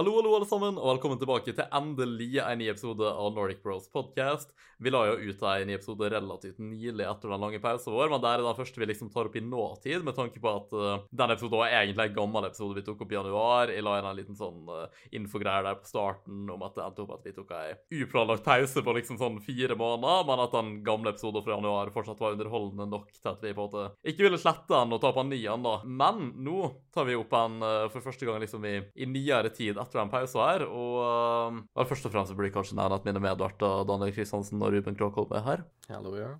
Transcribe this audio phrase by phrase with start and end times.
[0.00, 3.84] Hallo, hallo, alle sammen, og velkommen tilbake til endelig en ny episode av Nordic Bros
[3.92, 4.54] podcast.
[4.80, 8.22] Vi la jo ut en ny episode relativt nylig etter den lange pausen vår, men
[8.22, 11.02] det er den første vi liksom tar opp i nåtid, med tanke på at uh,
[11.12, 13.72] denne episoden var egentlig en gammel episode vi tok opp i januar.
[13.74, 17.04] Jeg la inn en liten sånn uh, infogreier der på starten om at det endte
[17.04, 20.72] opp at vi tok ei uplanlagt pause på liksom sånn fire måneder, men at den
[20.88, 24.30] gamle episoden fra januar fortsatt var underholdende nok til at vi på en måte ikke
[24.30, 25.76] ville slette den og ta på en ny en, da.
[25.84, 29.76] Men nå tar vi opp en uh, for første gang liksom i, i nyere tid
[29.98, 30.66] den pausen her.
[30.68, 34.74] Og uh, først og fremst blir det kanskje nevnt at mine medverter Daniel Kristiansen og
[34.74, 35.66] Ruben Kråkholm er her.
[35.90, 36.34] Hallo, ja.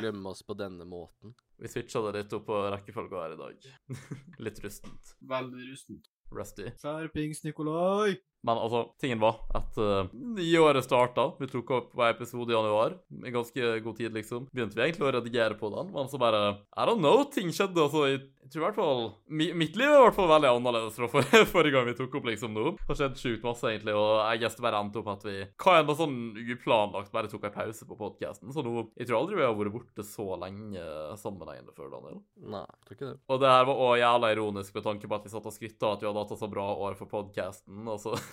[0.00, 1.34] Glemme oss på denne måten.
[1.60, 3.68] Vi switcha det litt opp på rekkefølga her i dag.
[4.46, 5.14] litt rustent.
[5.20, 6.08] Veldig rustent.
[6.30, 6.70] Rusty.
[6.78, 8.14] Skjerpings, Nikolai!
[8.46, 11.30] Men altså, tingen var at uh, nyåret starta.
[11.40, 12.96] Vi tok opp hver episode i januar.
[13.20, 14.46] I ganske god tid, liksom.
[14.54, 17.84] Begynte vi egentlig å redigere på den, men så bare I don't know, ting skjedde.
[17.84, 20.52] Altså, jeg, jeg tror i hvert fall mi, Mitt liv er i hvert fall veldig
[20.54, 22.72] annerledes fra for, forrige gang vi tok opp, liksom, nå.
[22.80, 25.36] Det har skjedd sjukt masse, egentlig, og jeg guess det bare endte opp at vi
[25.60, 26.18] hva enn sånn
[26.56, 28.54] uplanlagt bare tok en pause på podkasten.
[28.54, 30.86] Så nå Jeg tror aldri vi har vært borte så lenge
[31.20, 32.20] sammenhengende før, Daniel.
[32.40, 33.16] Nei, jeg tror ikke det.
[33.28, 35.92] Og det her var òg jævla ironisk med tanke på at vi satt og skrytta
[35.94, 38.16] at vi hadde hatt et så bra år for podkasten, og så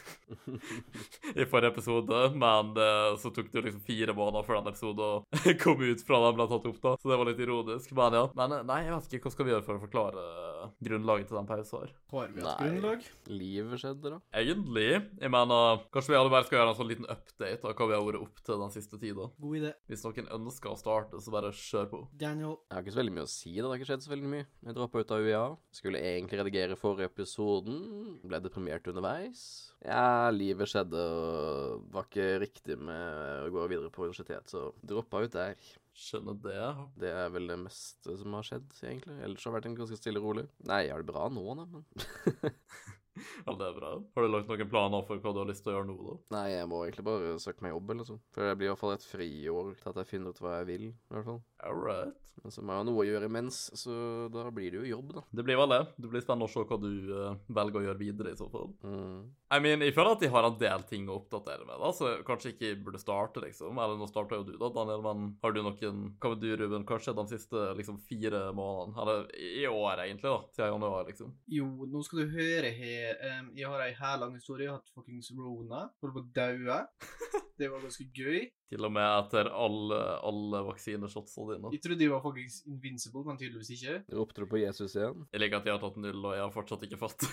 [1.35, 5.57] i forrige episode, men uh, så tok det jo liksom fire måneder før den episoden
[5.63, 6.95] kom ut fra den ble tatt opp, da.
[6.99, 7.93] Så det var litt ironisk.
[7.97, 8.25] Men ja.
[8.37, 11.31] Men uh, nei, jeg vet ikke hva skal vi gjøre for å forklare uh, grunnlaget
[11.31, 11.93] til den pausen her.
[12.13, 13.07] Har vi et grunnlag?
[13.31, 14.19] Livet skjedde, da.
[14.41, 14.89] Egentlig.
[15.21, 17.97] Jeg mener, kanskje vi alle bare skal gjøre en sånn liten update av hva vi
[17.97, 19.29] har vært opp til den siste tida.
[19.43, 19.73] God idé.
[19.91, 22.03] Hvis noen ønsker å starte, så bare kjør på.
[22.19, 22.57] Daniel.
[22.67, 23.53] Jeg har ikke så veldig mye å si.
[23.55, 24.49] Det har ikke skjedd så veldig mye.
[24.67, 25.45] Jeg droppa ut av UiA.
[25.79, 27.81] Skulle egentlig redigere forrige episoden.
[28.27, 29.47] Ble deprimert underveis.
[29.87, 35.23] Ja, livet skjedde og var ikke riktig med å gå videre på universitet, så droppa
[35.23, 35.55] ut der.
[35.97, 36.65] Skjønner det.
[37.01, 39.15] Det er vel det meste som har skjedd, egentlig.
[39.25, 40.45] Ellers har det vært en ganske stille og rolig.
[40.69, 42.53] Nei, jeg har det bra nå, da, men
[43.45, 43.95] Ja, det er bra.
[44.13, 46.15] Har du lagt noen planer for hva du har lyst til å gjøre nå, da?
[46.37, 48.23] Nei, jeg må egentlig bare søke meg jobb eller noe sånt.
[48.35, 50.69] For det blir i hvert fall et friår til at jeg finner ut hva jeg
[50.69, 51.43] vil, i hvert fall.
[51.65, 52.23] All right.
[52.43, 53.93] Men så må jeg ha noe å gjøre imens, så
[54.33, 55.23] da blir det jo jobb, da.
[55.39, 55.81] Det blir vel det.
[55.97, 58.69] Det blir spennende å se hva du uh, velger å gjøre videre, i så fall.
[58.85, 59.23] Mm.
[59.47, 62.09] I mean, jeg føler at de har en del ting å oppdatere med, da, så
[62.27, 63.77] kanskje ikke burde starte, liksom.
[63.79, 66.83] Eller nå starta jo du, da, Daniel, men har du noen Hva med du, Ruben?
[66.83, 68.99] Hva har skjedd de siste liksom fire månedene?
[69.03, 70.41] Eller i år, egentlig, da.
[70.51, 71.31] Siden januar, liksom.
[71.53, 73.23] Jo, nå skal du høre her.
[73.23, 74.67] Um, jeg har ei herlang historie.
[74.67, 75.85] Jeg har hatt fuckings rona.
[76.03, 76.81] Holdt på å daue.
[77.57, 78.43] Det var ganske gøy.
[78.67, 79.97] Til og med etter alle,
[80.27, 81.71] alle vaksineshotsene dine.
[81.75, 83.95] Jeg trodde jeg var fuckings invincible, men tydeligvis ikke.
[84.17, 85.23] Ropte du på Jesus igjen?
[85.31, 87.27] Jeg liker at jeg har tatt null, og jeg har fortsatt ikke fått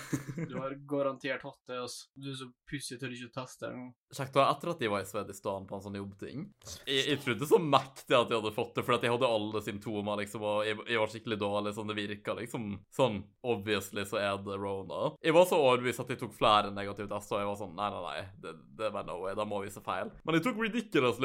[0.49, 2.07] Du har garantert hatt det, altså.
[2.15, 3.83] Du er så pussig, jeg tør ikke å teste det.
[4.15, 6.45] Kjekt da, etter at de var i Svedistan på en sånn jobbting.
[6.87, 9.63] Jeg, jeg trodde så mektig at jeg hadde fått det, for at jeg hadde alle
[9.65, 12.69] symptomer, liksom, og jeg, jeg var skikkelig dårlig, sånn det virka, liksom.
[12.95, 15.11] Sånn, obviously så er det rona.
[15.25, 17.91] Jeg var så overbevist at jeg tok flere negative tester, og jeg var sånn, nei,
[17.91, 20.13] nei, nei, det, det var no way, da må vi se feil.
[20.23, 20.59] Men jeg tok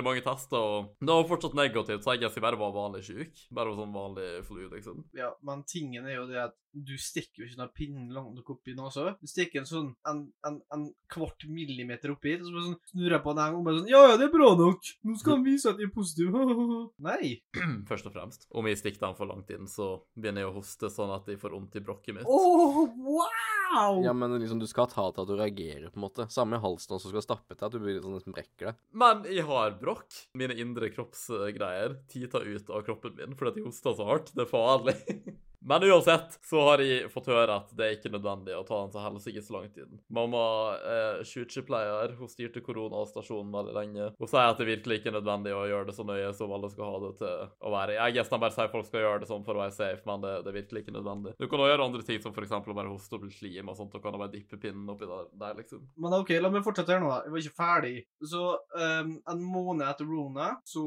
[0.00, 3.42] ridiculously mange tester, og det var fortsatt negativt, så jeg gjetter bare var vanlig syk.
[3.52, 5.04] Bare sånn vanlig flu, liksom.
[5.16, 8.52] Ja, men tingen er jo det at du stikker jo ikke noen pinnen langt nok
[8.54, 9.14] opp i nesa.
[9.20, 13.16] Du stikker en sånn en, en, en kvart millimeter oppi, og så bare sånn snurrer
[13.16, 14.92] jeg på den og bare sånn Ja, ja, det er bra nok.
[15.06, 16.36] Nå skal han vise at jeg er positiv.
[17.08, 17.32] Nei.
[17.90, 18.46] Først og fremst.
[18.50, 21.40] Om jeg stikker den for langt inn, så begynner jeg å hoste sånn at jeg
[21.42, 22.30] får vondt i brokket mitt.
[22.30, 24.00] Oh, wow!
[24.04, 26.28] Ja, men liksom, du skal ta til at du reagerer, på en måte.
[26.32, 28.80] Samme i halsen også, skal stappe til at du blir sånn nesten brekker deg.
[29.02, 30.08] Men jeg har brokk.
[30.38, 34.34] Mine indre kroppsgreier tita ut av kroppen min fordi jeg hosta så hardt.
[34.36, 34.98] Det er farlig.
[35.60, 38.92] Men uansett så har jeg fått høre at det er ikke nødvendig å ta den
[38.94, 39.92] så helsike så lang tid.
[40.12, 40.42] Mamma
[40.80, 44.10] er sykepleier, hun styrte koronastasjonen veldig lenge.
[44.16, 46.70] Hun sier at det virkelig ikke er nødvendig å gjøre det så nøye som alle
[46.72, 47.98] skal ha det til å være.
[47.98, 50.34] Jeg guess bare sier folk skal gjøre det sånn for å være safe, men det,
[50.46, 51.34] det er virkelig ikke nødvendig.
[51.36, 53.76] Du kan også gjøre andre ting som eksempel å bare hoste og bli slim og
[53.78, 55.84] sånt, og kan bare dippe pinnen oppi der, der liksom.
[56.00, 57.10] Men OK, la meg fortsette her nå.
[57.12, 57.20] da.
[57.26, 57.94] Jeg var ikke ferdig.
[58.32, 58.44] Så
[58.80, 60.84] um, en måned etter Rona så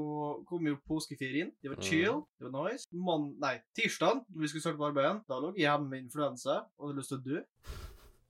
[0.50, 1.54] kom jo påskeferien.
[1.62, 2.88] Det var chill, det var nice.
[2.94, 6.06] Man, nei, tirsdag, når vi skulle starte på arbeid igjen, da lå jeg hjemme med
[6.08, 7.44] influensa og hadde lyst til å dø.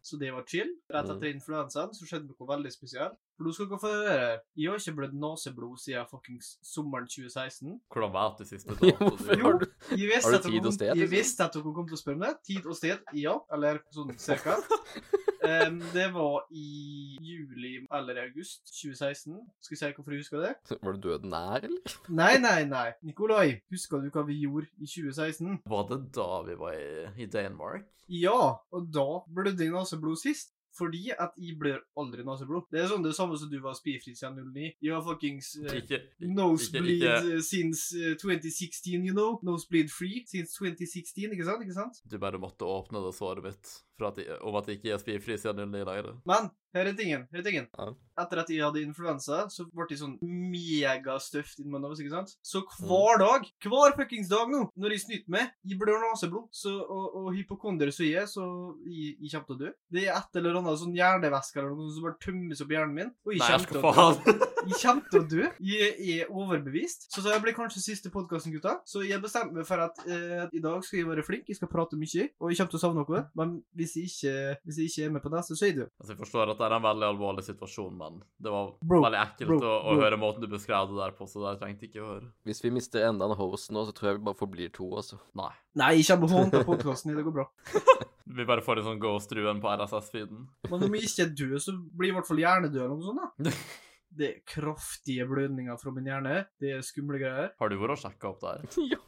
[0.03, 0.67] Så det var chill.
[0.91, 3.13] Rett etter influensaen så skjedde noe veldig spesielt.
[3.37, 4.33] For nå skal dere få høre.
[4.59, 7.77] Jeg har ikke blødd naseblod siden fuckings sommeren 2016.
[7.87, 9.63] Hvordan vet du siste Jo, dato?
[9.63, 11.87] du Jeg visste Har du at dere tid og kom- Jeg visste at dere kom
[11.87, 12.33] til å spørre om det.
[12.51, 13.37] Tid og sted, ja.
[13.55, 14.59] Eller sånn cirka.
[15.43, 19.35] Em, det var i juli eller august 2016.
[19.59, 20.79] Skal vi si hvorfor jeg husker det?
[20.81, 21.97] Var du døden nær, eller?
[22.09, 22.87] Nei, nei, nei.
[23.03, 25.61] Nikolai, husker du hva vi gjorde i 2016?
[25.69, 26.89] Var det da vi var i,
[27.25, 27.87] i Danmark?
[28.11, 28.39] Ja,
[28.71, 30.53] og da blødde jeg neseblod sist.
[30.73, 32.63] Fordi at jeg blør aldri naseblod.
[32.73, 34.71] Det er sånn det samme som du var spyfri siden 09.
[34.81, 39.35] Jeg har fuckings uh, Ikke, Nosebleed ikke- eh, since uh, 2016, you know.
[39.45, 41.61] Nosebleed free since 2016, ikke sant?
[41.61, 42.01] Ikke sant?
[42.09, 45.71] Du bare måtte åpne det såret mitt de- om at de ikke er spyfrie siden
[45.71, 46.15] de leier det.
[46.25, 47.27] Men her er tingen.
[47.31, 47.67] her er tingen.
[47.77, 47.91] Ja.
[48.23, 51.93] Etter at jeg hadde influensa, så ble jeg sånn megastøft inni munnen.
[51.93, 52.33] ikke sant?
[52.45, 56.73] Så hver dag, hver fuckings dag nå, når jeg snyter meg, jeg blør naseblod, så,
[56.81, 58.45] og, og hypokonder så jeg er, så
[58.85, 59.71] jeg, jeg kommer til å dø.
[59.93, 62.97] Det er et eller annet sånn hjernevæske eller noe som bare tømmes opp i hjernen
[62.97, 64.49] min, og jeg kommer til å dø.
[64.63, 65.47] Jeg kommer til å dø.
[65.59, 67.09] Jeg er overbevist.
[67.11, 68.77] Så det blir kanskje siste podkasten, gutta.
[68.87, 71.67] Så jeg bestemte meg for at eh, i dag skal jeg være flink, jeg skal
[71.71, 73.23] prate mye, og jeg kommer til å savne noe.
[73.35, 74.33] Men hvis jeg ikke,
[74.65, 75.91] hvis jeg ikke er med på neste, så er jeg død.
[75.99, 79.19] Altså, jeg forstår at det er en veldig alvorlig situasjon, men det var Bro, veldig
[79.21, 80.01] ekkelt bro, å, å bro.
[80.05, 82.31] høre måten du beskrev det der på, så det trengte jeg ikke å høre.
[82.49, 85.19] Hvis vi mister enda en host nå, så tror jeg vi bare forblir to, altså.
[85.37, 85.51] Nei.
[85.83, 87.13] Nei, ikke kommer til å håndte podkasten.
[87.17, 87.47] Det går bra.
[88.33, 90.45] Vi bare får en sånn ghost-ruen på RSS-feeden.
[90.71, 93.09] Men om jeg ikke er død, så blir jeg i hvert fall hjernedød eller noe
[93.11, 93.43] sånt.
[93.43, 93.51] da.
[94.17, 96.39] Det er kraftige blødninger fra min hjerne.
[96.61, 97.51] Det er skumle greier.
[97.59, 98.77] Har du vært og sjekka opp det her?
[98.93, 98.99] ja.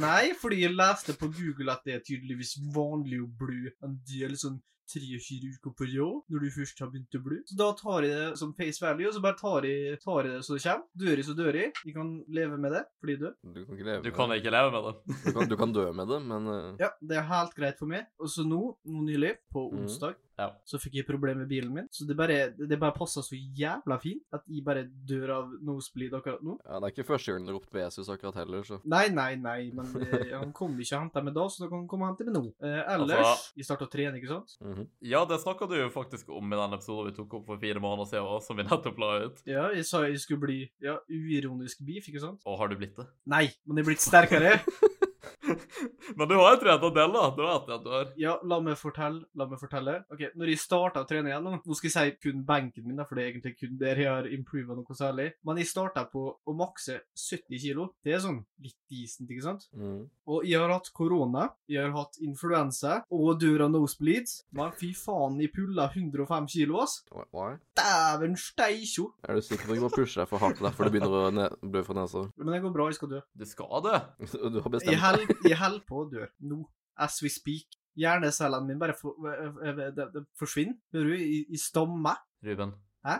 [0.00, 4.36] Nei, fordi jeg leste på Google at det er tydeligvis vanlig å blø en del
[4.40, 7.38] sånn tre-fire uker på rad når du først har begynt å blø.
[7.48, 10.32] Så da tar jeg det som face value, og så bare tar jeg, tar jeg
[10.32, 10.86] det så det kommer.
[11.02, 11.72] Dør jeg, så dør jeg.
[11.84, 13.34] Jeg kan leve med det, fordi jeg dør.
[13.42, 14.38] Du kan ikke leve Du kan det.
[14.40, 14.94] ikke leve med det.
[15.26, 16.70] Du kan, du kan dø med det, men uh...
[16.80, 18.08] Ja, det er helt greit for meg.
[18.22, 20.52] Og så nå, nå nylig, på onsdag, onsdag, Ja.
[20.64, 21.88] så fikk jeg problemer med bilen min.
[21.90, 26.14] Så det bare, det bare passa så jævla fint at jeg bare dør av nosebleed
[26.14, 26.58] akkurat nå.
[26.64, 29.32] ja, det er ikke første gangen du har ropt Jesus akkurat heller, så Nei, nei,
[29.36, 32.06] nei, men eh, han kom ikke og henta meg da, så da kan han komme
[32.06, 32.44] og hente meg nå.
[32.62, 34.54] Eh, ellers Altså- Jeg starta å trene, ikke sant?
[34.62, 34.86] mhm.
[35.02, 37.80] Ja, det snakka du jo faktisk om i den episoden vi tok opp for fire
[37.82, 39.42] måneder siden, også, som vi nettopp la ut.
[39.48, 42.40] Ja, jeg sa jeg skulle bli ja, uironisk beef, ikke sant?
[42.46, 43.06] Og har du blitt det?
[43.26, 44.54] Nei, men jeg er blitt sterkere.
[46.18, 47.24] Men du har jo trent en del, da.
[47.36, 48.10] Det vet jeg at du har.
[48.20, 49.24] Ja, la meg fortelle.
[49.38, 49.96] La meg fortelle.
[50.12, 52.96] Ok, Når jeg starta å trene igjen, nå nå skal jeg si kun benken min,
[52.98, 56.04] da, for det er egentlig kun der jeg har improva noe særlig, men jeg starta
[56.10, 57.88] på å makse 70 kilo.
[58.04, 59.66] Det er sånn litt decent, ikke sant?
[59.76, 60.06] Mm.
[60.28, 64.92] Og jeg har hatt korona, jeg har hatt influensa og dør av nosebleeds, men fy
[64.96, 67.00] faen, jeg pulla 105 kilo, ass.
[67.78, 69.10] Dæven steikjo!
[69.28, 71.48] Er du sikker på at du må pushe deg for hardt derfor det begynner å
[71.68, 72.24] blø fra nesa?
[72.38, 73.20] Men det går bra, jeg skal dø.
[73.38, 73.98] Du skal det.
[74.18, 75.02] Du har bestemt deg.
[75.44, 76.62] Jeg holder på å dø nå,
[77.04, 77.78] as we speak.
[77.98, 79.16] Hjernecellene mine bare for,
[80.38, 80.76] forsvinner.
[80.94, 81.16] Hører du?
[81.18, 82.14] I, i stomme.
[82.46, 82.76] Ruben.
[83.06, 83.18] Hæ?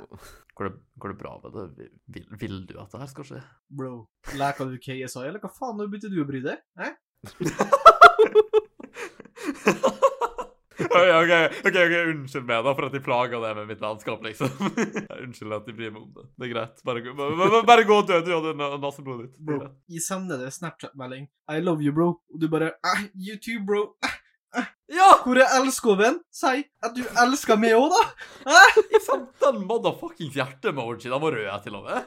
[0.58, 0.72] Går det,
[1.02, 1.88] går det bra med det?
[2.14, 3.42] Vil, vil du at det her skal skje?
[3.80, 3.92] Bro,
[4.38, 6.62] leker du KSI, eller hva faen, begynte du å bry deg?
[6.78, 6.94] Hæ?
[10.78, 11.32] Ok,
[11.66, 14.52] ok, ok, unnskyld meg da for at jeg plager deg med mitt vennskap, liksom.
[15.24, 16.28] unnskyld at jeg bryr meg om det.
[16.38, 16.84] Det er greit.
[16.86, 19.42] Bare, bare, bare, gå og dø, du hadde masse naseblodet ditt.
[19.48, 19.58] Bro,
[19.90, 21.26] jeg sender deg Snapchat-melding.
[21.50, 22.12] I love you, bro.
[22.30, 23.84] Og du bare ah, YouTube, bro.
[24.06, 24.16] Ah,
[24.88, 25.08] Ja!
[25.24, 26.22] hvor er elskoven?
[26.32, 28.04] Si at du elsker meg òg, da.
[28.94, 31.10] Jeg sendte en motherfuckings hjerte-emoji.
[31.10, 32.06] Den var rød til og med.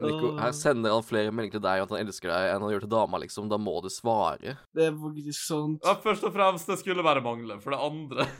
[0.00, 2.84] Nico, her sender han flere meldinger til deg at han elsker deg enn han gjør
[2.84, 3.48] til dama, liksom.
[3.48, 4.56] Da må du svare.
[4.76, 7.56] Det er faktisk sånn Ja, først og fremst, det skulle bare mangle.
[7.64, 8.26] For det andre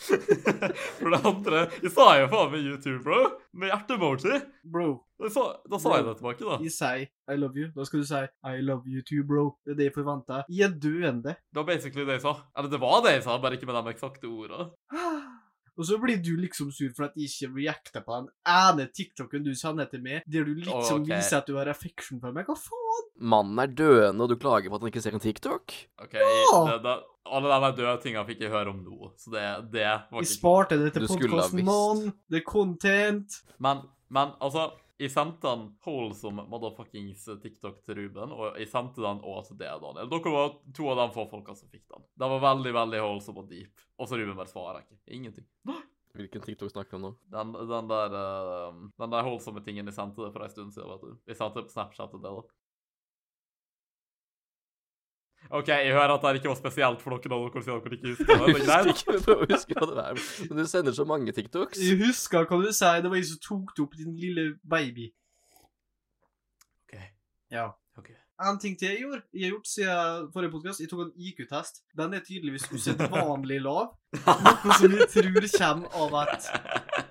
[0.00, 3.18] For det andre Jeg sa jo faen meg YouTube, bro.
[3.60, 4.38] Med hjerte-emoji.
[4.72, 4.86] Bro,
[5.20, 6.56] Da sa, da sa jeg det tilbake, da.
[6.64, 7.68] jeg sier I love you.
[7.76, 9.50] Da skal du si I love you too, bro.
[9.66, 10.46] Det er det jeg forventer.
[10.48, 11.36] Jeg er døende.
[11.52, 12.34] Det var basically det jeg sa.
[12.56, 14.70] Eller det var det jeg sa, bare ikke med de eksakte ordene.
[15.78, 19.46] Og så blir du liksom sur for at jeg ikke reacter på den ene TikToken
[19.46, 21.16] du sender til meg, der du liksom okay.
[21.16, 22.48] viser at du har affection for meg.
[22.48, 23.06] Hva faen?
[23.20, 25.76] Mannen er døende, og du klager på at han ikke ser en TikTok?
[26.04, 26.60] OK, Ja!
[26.70, 26.98] det, det,
[27.30, 30.30] alle de døde tingene fikk jeg høre om nå, så det, det var Jeg Vi
[30.32, 32.06] sparte det til podkasten, mann.
[32.30, 33.40] Det er content.
[33.62, 39.22] Men, men altså jeg sendte han wholesome motherfuckings TikTok til Ruben, og jeg sendte den
[39.24, 40.10] også til deg, Daniel.
[40.12, 42.04] Dere var to av de få folka som fikk den.
[42.20, 43.86] Den var veldig, veldig wholesome og deep.
[43.96, 45.00] Og så Ruben bare svarer ikke.
[45.16, 45.48] Ingenting.
[46.18, 47.10] Hvilken TikTok snakker du om nå?
[47.32, 50.90] Den, den der uh, Den der holdsomme tingen jeg sendte det for en stund siden,
[50.90, 51.20] vet du.
[51.30, 52.59] Jeg sendte det på Snapchat til deg, da.
[55.50, 58.28] OK, jeg hører at det ikke var spesielt for dere da dere dere ikke husker
[58.30, 58.50] det.
[58.60, 60.20] Jeg er husker ikke, prøver å huske hva det er.
[60.46, 61.80] Men du sender så mange TikToks.
[61.82, 62.92] Jeg husker hva du sa.
[63.02, 65.08] Det var jeg som tok det opp din lille baby.
[66.86, 66.94] OK.
[67.50, 67.66] Ja.
[67.98, 68.12] ok.
[68.46, 71.82] En ting til jeg gjorde, jeg har gjort siden forrige podkast, jeg tok en IQ-test.
[71.98, 73.90] Den er tydeligvis usedvanlig lav.
[74.22, 77.09] Noe som jeg tror kommer av at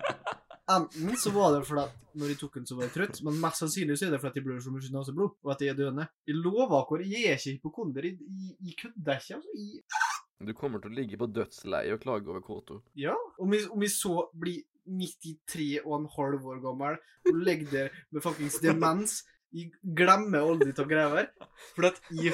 [0.70, 3.36] Enten så var det fordi at når de tok den, så var jeg trøtt, men
[3.42, 5.72] mest sannsynlig så er det fordi at de blør så mye naseblod, og at jeg
[5.74, 6.06] er døende.
[6.26, 8.06] Jeg lover dere, jeg er ikke hypokonder.
[8.08, 9.38] Jeg, jeg, jeg kødder ikke.
[9.38, 9.54] altså.
[9.54, 12.80] Jeg, Du kommer til å ligge på dødsleiet og klage over K2.
[13.06, 13.14] ja.
[13.40, 16.96] Om jeg, om jeg så blir 93 og en halv år gammel
[17.30, 19.20] og ligger der med fuckings demens
[19.52, 21.26] Jeg glemmer aldri av greier.
[21.74, 22.30] For at jeg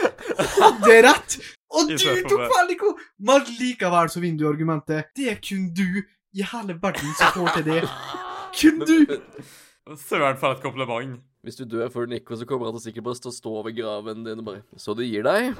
[0.58, 1.38] hadde rett!
[1.72, 1.96] Og du
[2.28, 2.92] tok veldig Nico!
[3.18, 5.08] Men likevel så vinner du argumentet.
[5.16, 6.02] Det er kun du
[6.36, 7.82] i hele verden som får til det.
[8.56, 9.16] Kun du!
[10.00, 11.20] Søren for et kompliment.
[11.46, 13.76] Hvis du dør før Nico, så kommer han til sikkert bare til å stå ved
[13.78, 15.52] graven din og bare Så du gir deg?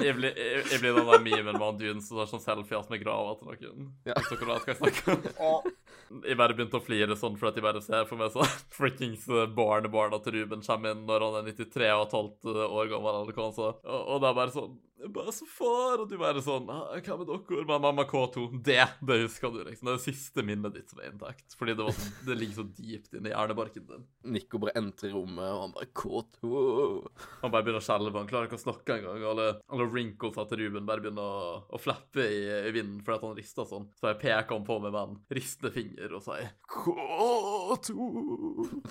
[0.00, 2.88] Jeg blir, jeg, jeg blir den der memen med han duden som tar sånn selfies
[2.88, 3.88] med grava til noen.
[4.08, 4.14] Ja.
[4.16, 5.68] Hvis dere vet hva jeg snakker om.
[6.24, 9.26] Jeg bare begynte å flire sånn for at jeg bare ser for meg sånn frikkings
[9.56, 13.36] barnebarna til Ruben kommer inn når han er 93 og et halvt år gammel, eller
[13.36, 13.68] hva han sa.
[13.76, 14.72] Og, og det er bare sånn
[15.08, 17.64] Bare så far, og du bare sånn «Ah, Hva med dere?
[17.68, 19.88] Bare mamma K2, det, det husker du, liksom.
[19.88, 21.56] Det er det siste minnet ditt som er intakt.
[21.56, 21.96] Fordi det, var
[22.28, 24.04] det ligger så dypt inni hjernebarken din.
[24.34, 26.52] Nico bare entrer rommet, og han bare K2.
[27.40, 28.14] Han bare begynner å skjelve.
[28.18, 29.24] Han klarer ikke å snakke engang.
[29.32, 33.26] Alle, alle wrinklesa til Ruben bare begynner å, å flappe i, i vinden fordi at
[33.30, 33.88] han rister sånn.
[34.00, 37.96] Så jeg peker han på meg med en ristende finger og sier K2.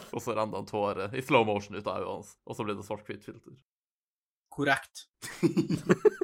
[0.10, 2.78] Og så renner han tårer i slow motion ut av øynene hans, og så blir
[2.80, 3.54] det svart-hvitt filter.
[4.60, 5.08] Korrekt.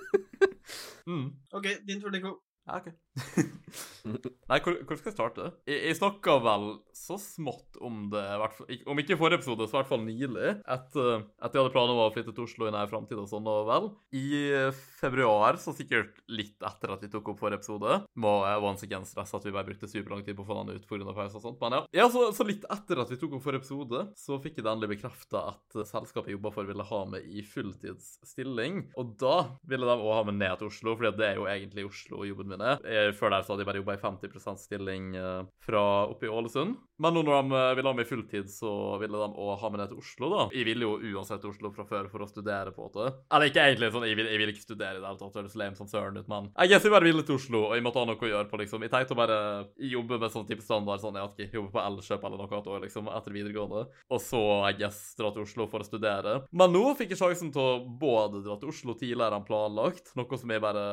[1.05, 1.37] Mm.
[1.53, 2.44] OK, din tur, Nico.
[2.65, 2.89] Ja, OK.
[4.49, 5.47] Nei, hvor, hvor skal jeg starte?
[5.69, 6.65] Jeg, jeg snakka vel
[6.97, 8.23] så smått om det,
[8.89, 10.53] om ikke i forrige episode, så i hvert fall nylig.
[10.75, 11.09] Etter
[11.41, 13.69] at jeg hadde planer om å flytte til Oslo i nær framtid og sånn, og
[13.69, 13.89] vel.
[14.17, 14.25] I
[14.99, 19.05] februar, så sikkert litt etter at vi tok opp forrige episode, må jeg once again
[19.09, 21.13] stresse at vi bare brukte superlang tid på å få den ut pga.
[21.13, 21.83] pause og sånt, men ja.
[22.01, 24.73] ja så, så litt etter at vi tok opp forrige episode, så fikk jeg det
[24.73, 28.87] endelig bekrefta at selskapet jeg jobba for, ville ha meg i fulltidsstilling.
[29.01, 29.35] Og da
[29.69, 32.53] ville de òg ha meg ned til Oslo, fordi det er jo egentlig Oslo jobben
[32.54, 32.79] min er.
[32.85, 36.29] Jeg, Før der så hadde jeg bare jobba i 50 stilling eh, fra oppe i
[36.31, 36.75] Ålesund.
[37.01, 38.71] Men nå når de eh, ville ha meg fulltid, så
[39.01, 40.43] ville de òg ha meg ned til Oslo, da.
[40.55, 43.07] Jeg ville jo uansett til Oslo fra før for å studere, på en måte.
[43.35, 45.57] Eller ikke egentlig sånn, jeg vil, jeg vil ikke studere i det hele tatt, høres
[45.59, 48.01] lame som søren ut, men jeg guess jeg bare ville til Oslo, og jeg måtte
[48.01, 48.85] ha noe å gjøre på, liksom.
[48.85, 49.39] Jeg tenkte å bare
[49.91, 52.71] jobbe med sånn type standard, sånn jeg vet ikke, jobbe på Elkjøp eller noe annet
[52.75, 53.83] år, liksom, etter videregående.
[54.15, 56.37] Og så, jeg guess, dra til Oslo for å studere.
[56.55, 60.39] Men nå fikk jeg sjansen til å både dra til Oslo tidligere enn planlagt, noe
[60.39, 60.85] som er bare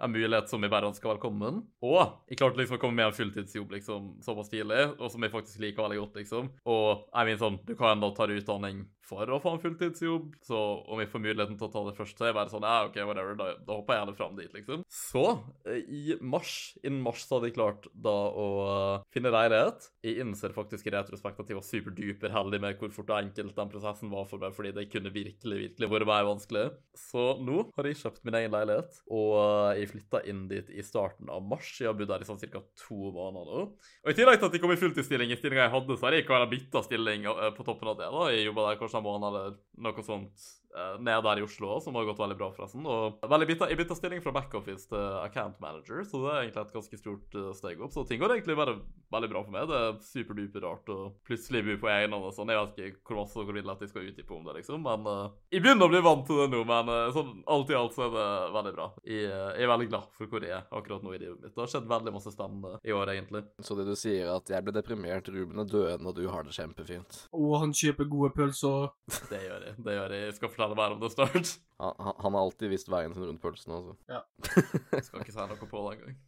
[0.00, 1.62] en mulighet som jeg bare ønsker velkommen.
[1.84, 5.29] Og jeg klarte liksom å komme med en fulltidsjobb liksom såpass tidlig, og som jeg
[5.34, 6.50] faktisk liker veldig godt, liksom.
[6.70, 10.58] Og jeg mener sånn, du kan da ta utdanning for å få en fulltidsjobb, så
[10.90, 12.86] om jeg får muligheten til å ta det først, så er jeg bare sånn, ja,
[12.86, 14.84] OK, whatever, da, da hopper jeg gjerne fram dit, liksom.
[14.94, 15.24] Så,
[15.66, 19.88] eh, i mars, innen mars, så hadde jeg klart da å eh, finne leilighet.
[20.06, 23.56] Jeg innser faktisk i retrospekt at jeg var superduper heldig med hvor fort og enkelt
[23.58, 26.66] den prosessen var for meg, fordi det kunne virkelig, virkelig vært mer vanskelig.
[26.98, 30.86] Så nå har jeg kjøpt min egen leilighet, og eh, jeg flytta inn dit i
[30.86, 31.72] starten av mars.
[31.80, 32.62] Jeg har bodd der i sånn ca.
[32.78, 33.74] to måneder.
[34.04, 36.16] Og i tillegg til at jeg kom i fulltidsstilling i stillinga jeg hadde, så har
[36.16, 38.08] jeg ikke en bytta stilling eh, på toppen av det.
[38.14, 38.24] da.
[38.32, 41.96] Jeg jobba der kanskje en måned eller noe sånt eh, nede der i Oslo, som
[41.98, 42.86] har gått veldig bra, forresten.
[42.86, 46.64] Og veldig bytta, jeg bytta stilling fra backoffice til account manager, så det er egentlig
[46.64, 47.94] et ganske stort eh, steg opp.
[47.94, 48.78] Så ting går egentlig bare
[49.10, 49.68] veldig bra for meg.
[49.70, 52.52] Det er superduper rart å plutselig bo på egen hånd og sånn.
[52.52, 55.08] Jeg vet ikke hvor masse hvor vil at jeg skal utdype om det, liksom, men
[55.08, 56.62] uh, jeg begynner å bli vant til det nå.
[56.68, 58.88] Men uh, sånn alt i alt så er det veldig bra.
[59.04, 61.54] Jeg, jeg er veldig glad for hvor jeg er akkurat nå i livet mitt.
[61.54, 63.42] Det har skjedd veldig masse spennende i år, egentlig.
[63.66, 66.46] Så det du sier, er at jeg ble deprimert, Ruben er døende, og du har
[66.46, 67.24] det kjempefint.
[67.36, 68.90] Og han kjøper gode pølser.
[69.30, 69.76] Det gjør jeg.
[69.84, 71.50] det gjør Jeg Jeg skal fortelle mer om det snart.
[71.80, 73.96] Han, han, har alltid visst veien sin rundt pølsene, altså.
[74.10, 74.20] Ja.
[74.92, 76.18] Jeg skal ikke si noe på det engang.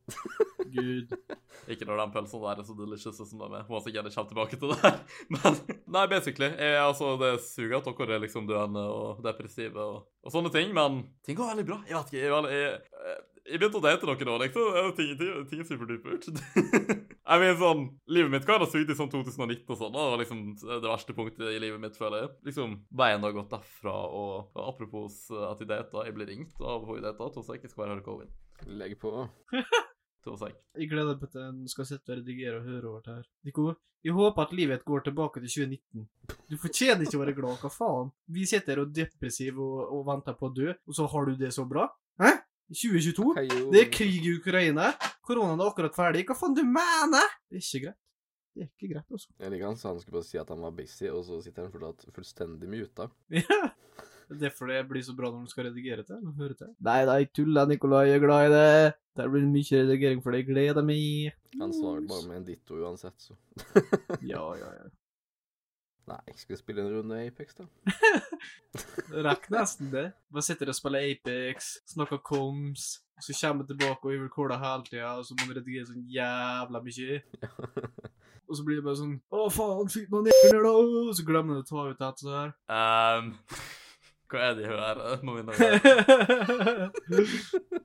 [0.72, 1.12] Gud.
[1.68, 3.66] Ikke når den pølsen der er så delicious som den er.
[3.68, 5.02] Må sikkert gjerne komme tilbake til det her.
[5.36, 5.58] Men
[5.98, 6.48] nei, basically.
[6.56, 10.72] Jeg, altså, det suger at dere er liksom døende og depressive og, og sånne ting,
[10.76, 11.82] men ting går veldig bra.
[11.88, 12.22] Jeg vet ikke.
[12.22, 12.76] Jeg, jeg,
[13.08, 13.16] jeg,
[13.50, 14.70] jeg begynte å date noen nå, liksom.
[14.72, 16.30] Det Ting, ting, ting er superdupert.
[17.22, 19.94] jeg mener sånn Livet mitt kan ha sugd i sånn 2019 og sånn.
[19.94, 22.32] Det var liksom det verste punktet i livet mitt, føler jeg.
[22.50, 26.84] Liksom veien har gått derfra, og, og apropos at jeg data, jeg blir ringt av
[26.88, 28.36] hun jeg data, to sek, jeg skal bare høre Covid.
[28.82, 29.14] Legg på.
[30.22, 30.54] To sek.
[30.78, 33.24] Jeg gleder meg til jeg skal sitte og redigere og høre over det her.
[33.42, 33.64] Nico,
[34.06, 36.04] jeg håper at livet går tilbake til 2019.
[36.50, 38.12] Du fortjener ikke å være glad, hva faen?
[38.30, 41.34] Vi sitter her og depressive og, og venter på å dø, og så har du
[41.38, 41.88] det så bra?
[42.72, 42.78] Hæ?
[42.78, 43.34] I 2022?
[43.36, 43.70] Heio.
[43.72, 44.92] Det er krig i Ukraina.
[45.26, 46.24] Koronaen er akkurat ferdig.
[46.28, 47.34] Hva faen du mener?
[47.50, 47.98] Det er ikke greit.
[48.52, 49.28] Det er ikke greit, altså.
[49.40, 51.66] Jeg liker han sa han skulle bare si at han var busy, og så sitter
[51.66, 53.08] han fortsatt fullstendig muta.
[53.42, 53.60] Ja.
[54.32, 56.20] Det er derfor det blir så bra når du skal redigere til.
[56.38, 56.68] høre til.
[56.80, 58.06] Nei jeg tuller, Nikolai.
[58.08, 58.92] Jeg er glad i det.
[59.18, 60.46] Det blir mye redigering for deg.
[60.46, 61.34] Jeg gleder meg.
[61.60, 63.36] Han svarer bare med en ditto uansett, så.
[64.24, 64.86] Ja, ja, ja.
[66.10, 67.66] Nei, skal vi spille en runde Apex, da?
[69.12, 70.08] Det rekker nesten det.
[70.32, 74.58] Bare sitter og spiller Apex, snakker koms, og så kommer jeg tilbake og vi recorder
[74.58, 77.20] hele tida, og så må vi redigere sånn jævla mye.
[78.52, 80.72] Og så blir det bare sånn Å, faen, skyt noen ned da!
[80.74, 82.50] Og så glemmer man å ta ut dette sånn her.
[82.68, 83.30] Um,
[84.32, 85.20] hva er det jeg hører?
[85.26, 85.52] Må vi nå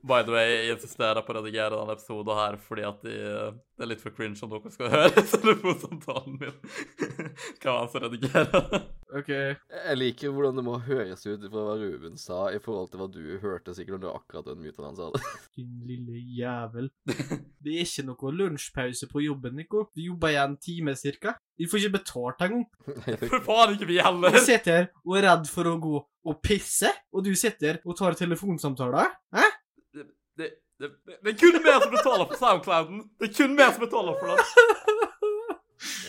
[0.08, 3.14] By the way, jeg insisterer på å redigere denne episoden her fordi at de,
[3.76, 6.56] det er litt for cringe om dere skal høre telefonsamtalen min.
[7.60, 8.64] Hva er det som redigerer?
[9.16, 9.28] OK.
[9.30, 13.06] Jeg liker hvordan det må høres ut fra hva Ruben sa, i forhold til hva
[13.12, 15.22] du hørte sikkert når du akkurat unmuta han sa det.
[15.58, 16.90] Din lille jævel.
[17.64, 19.86] Det er ikke noe lunsjpause på jobben, Nico.
[19.96, 21.34] Vi jobber igjen en time cirka.
[21.58, 22.68] Vi får ikke betalt engang.
[23.32, 24.36] For faen ikke vi heller!
[24.36, 25.96] Du sitter her og er redd for å gå
[26.28, 29.14] og pisse, og du sitter og tar telefonsamtaler.
[29.34, 29.46] Hæ?
[29.96, 30.04] Det,
[30.36, 30.92] det, det,
[31.24, 33.06] det er kun mer som betaler for Soundclouden!
[33.16, 35.08] Det er kun mer som betaler for den!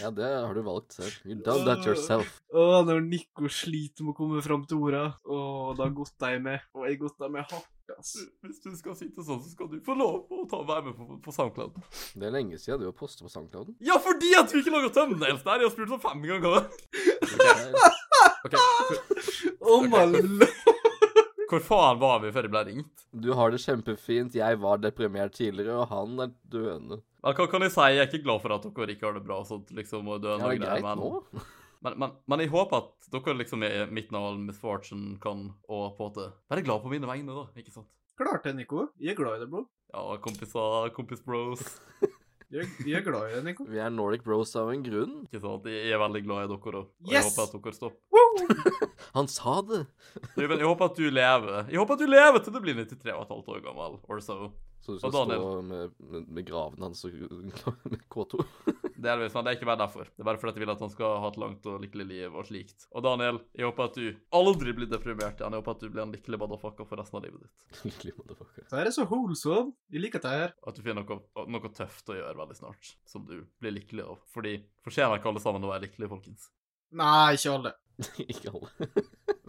[0.01, 1.13] Ja, det har du valgt selv.
[1.25, 2.39] You done that yourself.
[2.53, 5.03] Åh, når Nico sliter med å komme fram til orda.
[5.29, 6.63] åh, da godta jeg med.
[6.73, 8.15] Og jeg godta med hardt, ass.
[8.45, 11.19] Hvis du skal sitte sånn, så skal du få lov å ta være med på,
[11.27, 11.77] på Soundcloud.
[12.17, 13.75] Det er lenge siden du har postet på SoundCloud.
[13.85, 15.61] Ja, fordi at vi ikke lager thumbnails der!
[15.61, 16.69] Jeg har spurt sånn fem ganger.
[18.45, 18.99] Ok, hvor,
[19.69, 20.47] Oh my lord.
[21.49, 23.05] hvor faen var vi før jeg ble ringt?
[23.11, 24.35] Du har det kjempefint.
[24.37, 27.01] Jeg var deprimert tidligere, og han er døende.
[27.23, 27.87] Men hva kan jeg si?
[27.93, 29.39] Jeg er ikke glad for at dere ikke har det bra.
[29.43, 31.43] og sånt, liksom, og døende Ja, det er greier, greit men, nå.
[31.85, 35.97] men, men, men jeg håper at dere liksom i midten av all misfortune kan og
[35.97, 37.47] på en måte være glad på mine vegne, da.
[37.59, 37.89] Ikke sant?
[38.19, 38.87] Klart det, Nico.
[38.99, 39.65] Jeg er glad i det, bro.
[39.93, 41.63] Ja, kompiser, kompis bros.
[42.49, 43.65] Jeg, jeg er glad i det, Nico.
[43.69, 45.11] Vi er Nordic Bros av en grunn.
[45.27, 45.67] Ikke sant?
[45.69, 47.99] Jeg er veldig glad i dere, og og jeg håper at dere stopper.
[48.09, 48.47] Woo!
[49.19, 49.83] Han sa det!
[50.33, 51.59] Men jeg håper at du lever.
[51.69, 54.23] Jeg håper at du lever til du blir 93 og et halvt år gammel, or
[54.25, 54.39] so.
[54.79, 57.13] Så du skal stå med, med, med graven hans og
[57.91, 58.39] med K2.
[58.99, 60.09] Delvis, men det er ikke bare derfor.
[60.11, 62.35] Det er bare fordi jeg vil at han skal ha et langt og lykkelig liv
[62.35, 62.87] og slikt.
[62.95, 64.07] Og Daniel, jeg håper at du
[64.39, 65.55] aldri blir deprimert igjen.
[65.55, 67.67] Jeg håper at du blir en lykkelig motherfucker for resten av livet ditt.
[67.89, 68.67] Lykkelig motherfucker.
[68.67, 69.75] Det her er så wholesome.
[69.93, 70.55] Jeg liker det her.
[70.67, 74.23] At du finner noe, noe tøft å gjøre veldig snart, som du blir lykkelig av.
[74.35, 74.57] Fordi
[74.87, 76.49] fortjener ikke alle sammen å være lykkelige, folkens.
[76.99, 77.75] Nei, ikke alle.
[78.31, 78.89] Ikke alle.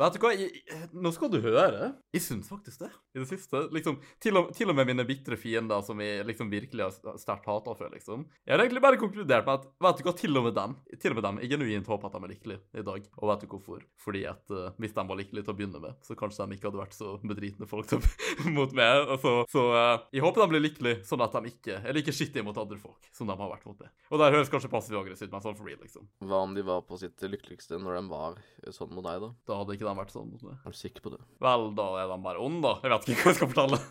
[0.01, 0.63] Vet du hva, jeg,
[0.97, 1.91] nå skal du høre.
[2.15, 2.91] Jeg syns faktisk det.
[3.15, 3.67] I det siste.
[3.75, 7.49] Liksom, til og, til og med mine bitre fiender, som jeg liksom virkelig har sterkt
[7.51, 8.25] hata før, liksom.
[8.47, 11.13] Jeg har egentlig bare konkludert med at vet du hva, til og med dem til
[11.13, 13.11] og med dem, Jeg genuint håper at de er lykkelige i dag.
[13.21, 13.85] Og vet du hvorfor?
[14.01, 16.69] Fordi at uh, hvis de var lykkelige til å begynne med, så kanskje de ikke
[16.71, 18.05] hadde vært så bedritne folk til,
[18.57, 19.05] mot meg.
[19.07, 22.13] Og så så eh, jeg håper de blir lykkelige, sånn at de ikke er like
[22.15, 23.91] skittige mot andre folk som de har vært mot meg.
[24.11, 26.07] Og der høres kanskje passiv-aggressivt ut, men sånn for real, liksom.
[26.25, 28.39] Hva om de var på sitt lykkeligste når de var
[28.77, 29.33] sånn mot deg, da?
[29.49, 30.63] Da hadde ikke de vært sånn mot meg.
[30.65, 31.21] Er du sikker på det?
[31.43, 32.79] Vel, da er de bare onde, da.
[32.87, 33.83] Jeg vet ikke hva jeg skal fortelle.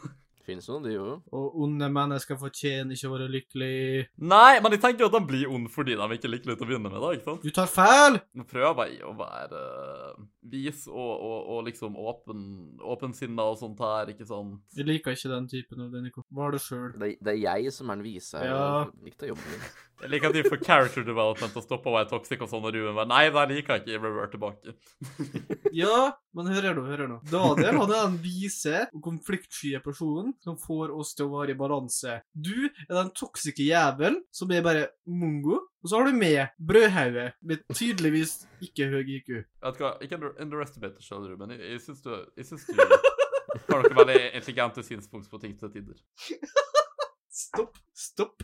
[0.50, 1.26] Finnes det noen de òg.
[1.38, 3.74] Og onde mennesker fortjener ikke å være lykkelig.
[4.32, 6.66] Nei, men jeg tenker jo at de blir onde fordi de ikke er lykkelige til
[6.66, 7.46] å begynne med, da, ikke sant?
[7.46, 8.18] Du tar feil!
[8.34, 10.24] Nå prøver jeg å være eh,
[10.56, 12.48] vis og, og, og liksom åpen,
[12.96, 14.64] åpensinna og sånt her, ikke sant?
[14.78, 16.26] Jeg liker ikke den typen av det, Nico.
[16.42, 16.90] Var det sjøl.
[16.98, 18.42] Det, det er jeg som er den vise.
[18.42, 18.66] Ja.
[18.88, 19.70] Jeg Likte jobben min.
[20.00, 22.72] Jeg liker at de får character development og stopper å være toxic og sånn, og
[22.76, 24.76] Ruben bare Nei, det liker jeg ikke, jeg revert tilbake.
[25.80, 25.98] Ja,
[26.36, 27.18] men hør her nå, hør her nå.
[27.30, 31.58] Daniel han er den vise og konfliktsky personen som får oss til å være i
[31.60, 32.16] balanse.
[32.34, 35.60] Du er den toksike jævelen som er bare mongo.
[35.84, 38.34] Og så har du med brødhauge med tydeligvis
[38.66, 39.30] ikke høy IQ.
[39.64, 41.54] Vet du hva, ikke under- underestimate deg selv, Ruben.
[41.56, 42.74] Jeg, jeg syns du, jeg syns du
[43.70, 46.02] har noen veldig intelligente synspunkter på ting til tider.
[47.44, 47.78] Stopp.
[47.96, 48.44] Stopp.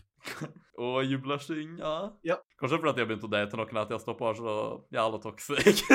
[0.76, 1.94] Og jublasjing, ja.
[2.28, 2.40] Ja.
[2.60, 4.56] Kanskje fordi jeg har begynt å date noen at jeg stopper så
[4.96, 5.86] jævla toxic.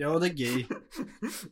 [0.00, 0.62] Ja, det er gøy.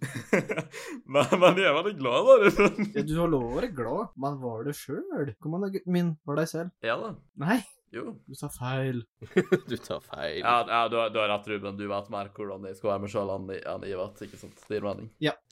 [1.13, 2.69] men, men jeg er veldig glad, da.
[2.95, 5.35] Ja, du har lov å være glad, men var det sjøl?
[5.43, 6.15] Kom an, gutten min.
[6.25, 6.73] Var deg selv.
[6.87, 7.11] Ja da.
[7.43, 7.59] Nei,
[7.93, 8.17] Jo.
[8.29, 9.03] du sa feil.
[9.71, 10.41] Du tar feil.
[10.43, 11.77] Ja, ja du, har- du har rett, Ruben.
[11.79, 14.21] Du vet mer hvordan jeg skal være meg sjøl enn Ivat.
[14.27, 14.59] ikke sant?
[14.69, 15.09] Det gir mening.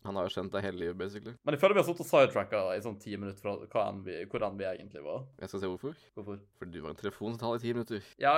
[0.06, 1.32] Han har jo kjent deg hele livet, basically.
[1.42, 4.02] Men jeg føler vi har sittet og sidetracka i sånn ti minutter fra hva enn
[4.06, 5.24] vi, hvor enn vi egentlig var.
[5.42, 5.96] Jeg skal se hvorfor.
[6.14, 6.38] Hvorfor?
[6.60, 8.10] Fordi du var en telefonsamtale i ti minutter.
[8.22, 8.36] Ja,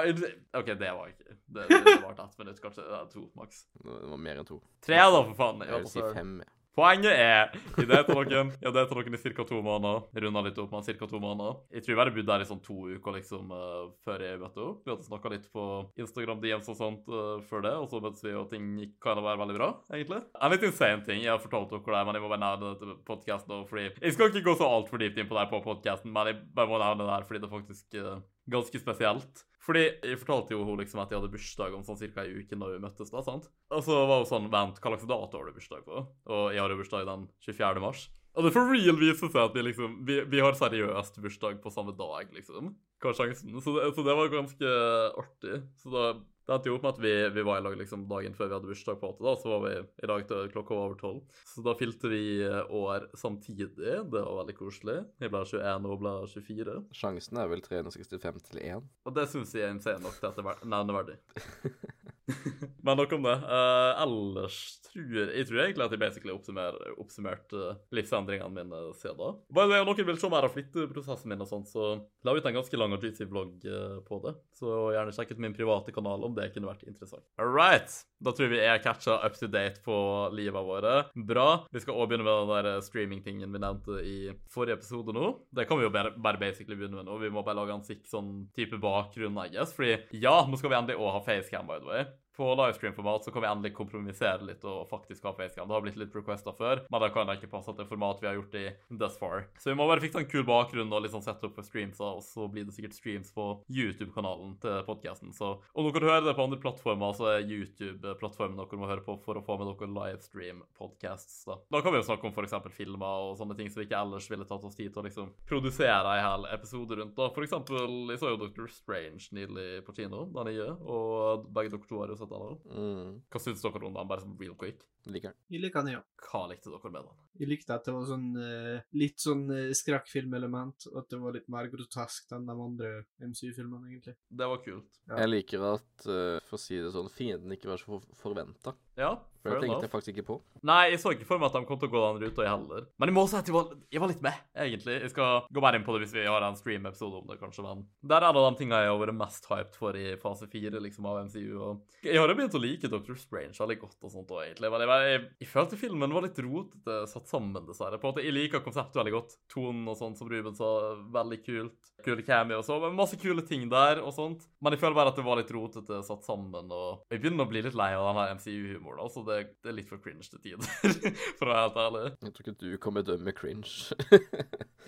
[0.56, 2.86] OK, det var ikke Det, det, det var ett minutt, kanskje.
[2.86, 3.64] Det er to maks.
[3.82, 4.60] Det var mer enn to.
[4.86, 5.60] Tre, da, for faen.
[5.66, 6.32] Jeg Jeg vil si fem.
[6.44, 6.54] jeg.
[6.78, 9.44] Poenget er Jeg dater noen det dater noen i ca.
[9.48, 10.04] to måneder.
[10.22, 11.08] Runda litt opp med ca.
[11.10, 11.56] to måneder.
[11.74, 14.62] Jeg tror jeg bare bodde der i sånn to uker liksom uh, før jeg møtte
[14.62, 14.84] opp.
[14.84, 15.64] Vi hadde snakka litt på
[15.98, 19.18] Instagram DMs og sånt uh, før det, og så møttes vi, og ting gikk kan
[19.18, 20.20] være veldig bra, egentlig.
[20.38, 21.24] En litt insane ting.
[21.24, 24.30] Jeg har fortalt dere det, men jeg må bare nevne det til podkasten Jeg skal
[24.30, 27.02] ikke gå så altfor dypt inn på det på podkasten, men jeg bare må nevne
[27.02, 28.18] det her fordi det er faktisk uh,
[28.54, 29.47] ganske spesielt.
[29.68, 32.22] Fordi jeg fortalte jo hun liksom at jeg hadde bursdag om sånn ca.
[32.24, 33.10] ei uke når vi møttes.
[33.12, 33.50] da, sant?
[33.68, 36.04] Og så var hun sånn Vent, hva slags dato har du bursdag på?
[36.32, 37.82] Og jeg har jo bursdag den 24.
[37.84, 38.06] mars.
[38.38, 41.72] Og det for real viser seg at vi liksom Vi, vi har seriøst bursdag på
[41.74, 42.72] samme dag, liksom.
[43.02, 43.60] Hva er sjansen?
[43.60, 44.74] Så det, så det var ganske
[45.20, 45.60] artig.
[45.82, 46.04] Så da
[46.48, 48.54] det endte jo opp med at vi, vi var i lag liksom dagen før vi
[48.56, 49.24] hadde bursdag på åtte.
[49.26, 51.18] da, Så var vi i lag til klokka var over tolv.
[51.52, 53.68] Så da fylte vi eh, år samtidig.
[53.76, 54.96] Det var veldig koselig.
[55.20, 56.78] Jeg ble 21 og hun ble 24.
[57.04, 58.88] Sjansen er vel 365 til 1.
[59.04, 61.18] Og det syns jeg er insane nok til at det er ver- nevneverdig.
[62.84, 63.36] Men nok om det.
[63.44, 69.18] Uh, ellers tror jeg tror egentlig at jeg basically oppsummerte oppsummert uh, livsendringene mine siden
[69.20, 69.30] da.
[69.52, 72.34] By the way, om noen vil se mer av flytteprosessen min og sånt, så la
[72.34, 74.34] jeg ut en ganske lang og juicy vlogg uh, på det.
[74.58, 77.24] Så gjerne sjekk ut min private kanal om det kunne vært interessant.
[77.40, 77.98] All right.
[78.24, 79.96] Da tror vi er catcha up to date på
[80.34, 80.94] livet våre.
[81.14, 81.48] Bra.
[81.72, 84.18] Vi skal også begynne med den der streaming-tingen vi nevnte i
[84.52, 85.32] forrige episode nå.
[85.54, 87.18] Det kan vi jo bare, bare basically begynne med nå.
[87.22, 89.74] Vi må bare lage en sikk sånn type bakgrunn, I guess.
[89.76, 92.08] Fordi ja, nå skal vi endelig òg ha facecam, by the way
[92.38, 95.66] på livestream-format så kan vi endelig kompromissere litt og faktisk ha facecam.
[95.68, 98.28] Det har blitt litt requester før, men det kan da ikke passe til format vi
[98.30, 98.66] har gjort i
[99.00, 99.48] thus far.
[99.58, 101.98] Så vi må bare fikse en kul bakgrunn og litt sånn sette opp for streams,
[102.04, 105.34] og så blir det sikkert streams på YouTube-kanalen til podkasten.
[105.34, 109.18] Så om dere hører det på andre plattformer, så er YouTube-plattformen dere må høre på
[109.24, 111.42] for å få med dere livestream-podcasts.
[111.48, 111.58] Da.
[111.74, 112.56] da kan vi jo snakke om f.eks.
[112.76, 115.34] filmer og sånne ting som vi ikke ellers ville tatt oss tid til å liksom
[115.48, 117.16] produsere en hel episode rundt.
[117.18, 117.30] da.
[117.34, 118.70] For eksempel, jeg så jo Dr.
[118.70, 122.64] Strange nylig på kino, den nye, og begge dere to har jo den òg.
[122.72, 123.18] Mm.
[123.32, 124.84] Hva syns dere om den, bare sånn real quick?
[125.08, 125.38] Liker den.
[125.54, 126.02] Jeg liker den, ja.
[126.28, 127.20] Hva likte dere med den?
[127.38, 131.36] Jeg likte at det var sånn eh, litt sånn uh, skrekkfilmelement, og at det var
[131.36, 132.90] litt mer grotesk enn de andre
[133.22, 134.16] MCU-filmene, egentlig.
[134.28, 135.00] Det var kult.
[135.06, 135.22] Ja.
[135.22, 138.74] Jeg liker at, uh, for å si det sånn, fienden ikke var så for forventa.
[138.98, 139.12] Ja,
[139.44, 140.36] For det tenkte jeg faktisk ikke på.
[140.66, 142.50] Nei, jeg så ikke for meg at de kom til å gå den ruta, jeg
[142.50, 142.86] heller.
[142.98, 144.96] Men jeg må si at jeg var, jeg var litt med, egentlig.
[145.04, 147.62] Jeg skal gå mer inn på det hvis vi har en stream-episode om det, kanskje,
[147.62, 150.82] men det er av de tingene jeg har vært mest hyped for i fase fire
[150.82, 151.46] liksom, av MCU.
[151.68, 153.14] Og jeg har jo begynt å like Dr.
[153.22, 154.72] Strange veldig godt og sånt òg, egentlig.
[154.74, 158.02] Men jeg, jeg, jeg følte filmen var litt rotete satt sammen, dessverre.
[158.02, 159.38] På en måte, Jeg liker konseptet veldig godt.
[159.54, 160.72] Tonen og sånt, som Ruben sa,
[161.14, 161.94] veldig kult.
[162.02, 162.76] Kule cameo og så.
[162.82, 164.44] men Masse kule ting der og sånt.
[164.62, 167.50] Men jeg føler bare at det var litt rotete satt sammen, og jeg begynner å
[167.54, 168.87] bli litt lei av den her MCU-humoren.
[168.96, 170.64] Altså, det, det er litt for cringe til tider,
[171.38, 172.04] for å være helt ærlig.
[172.24, 173.92] Jeg tror ikke du kommer dømme cringe.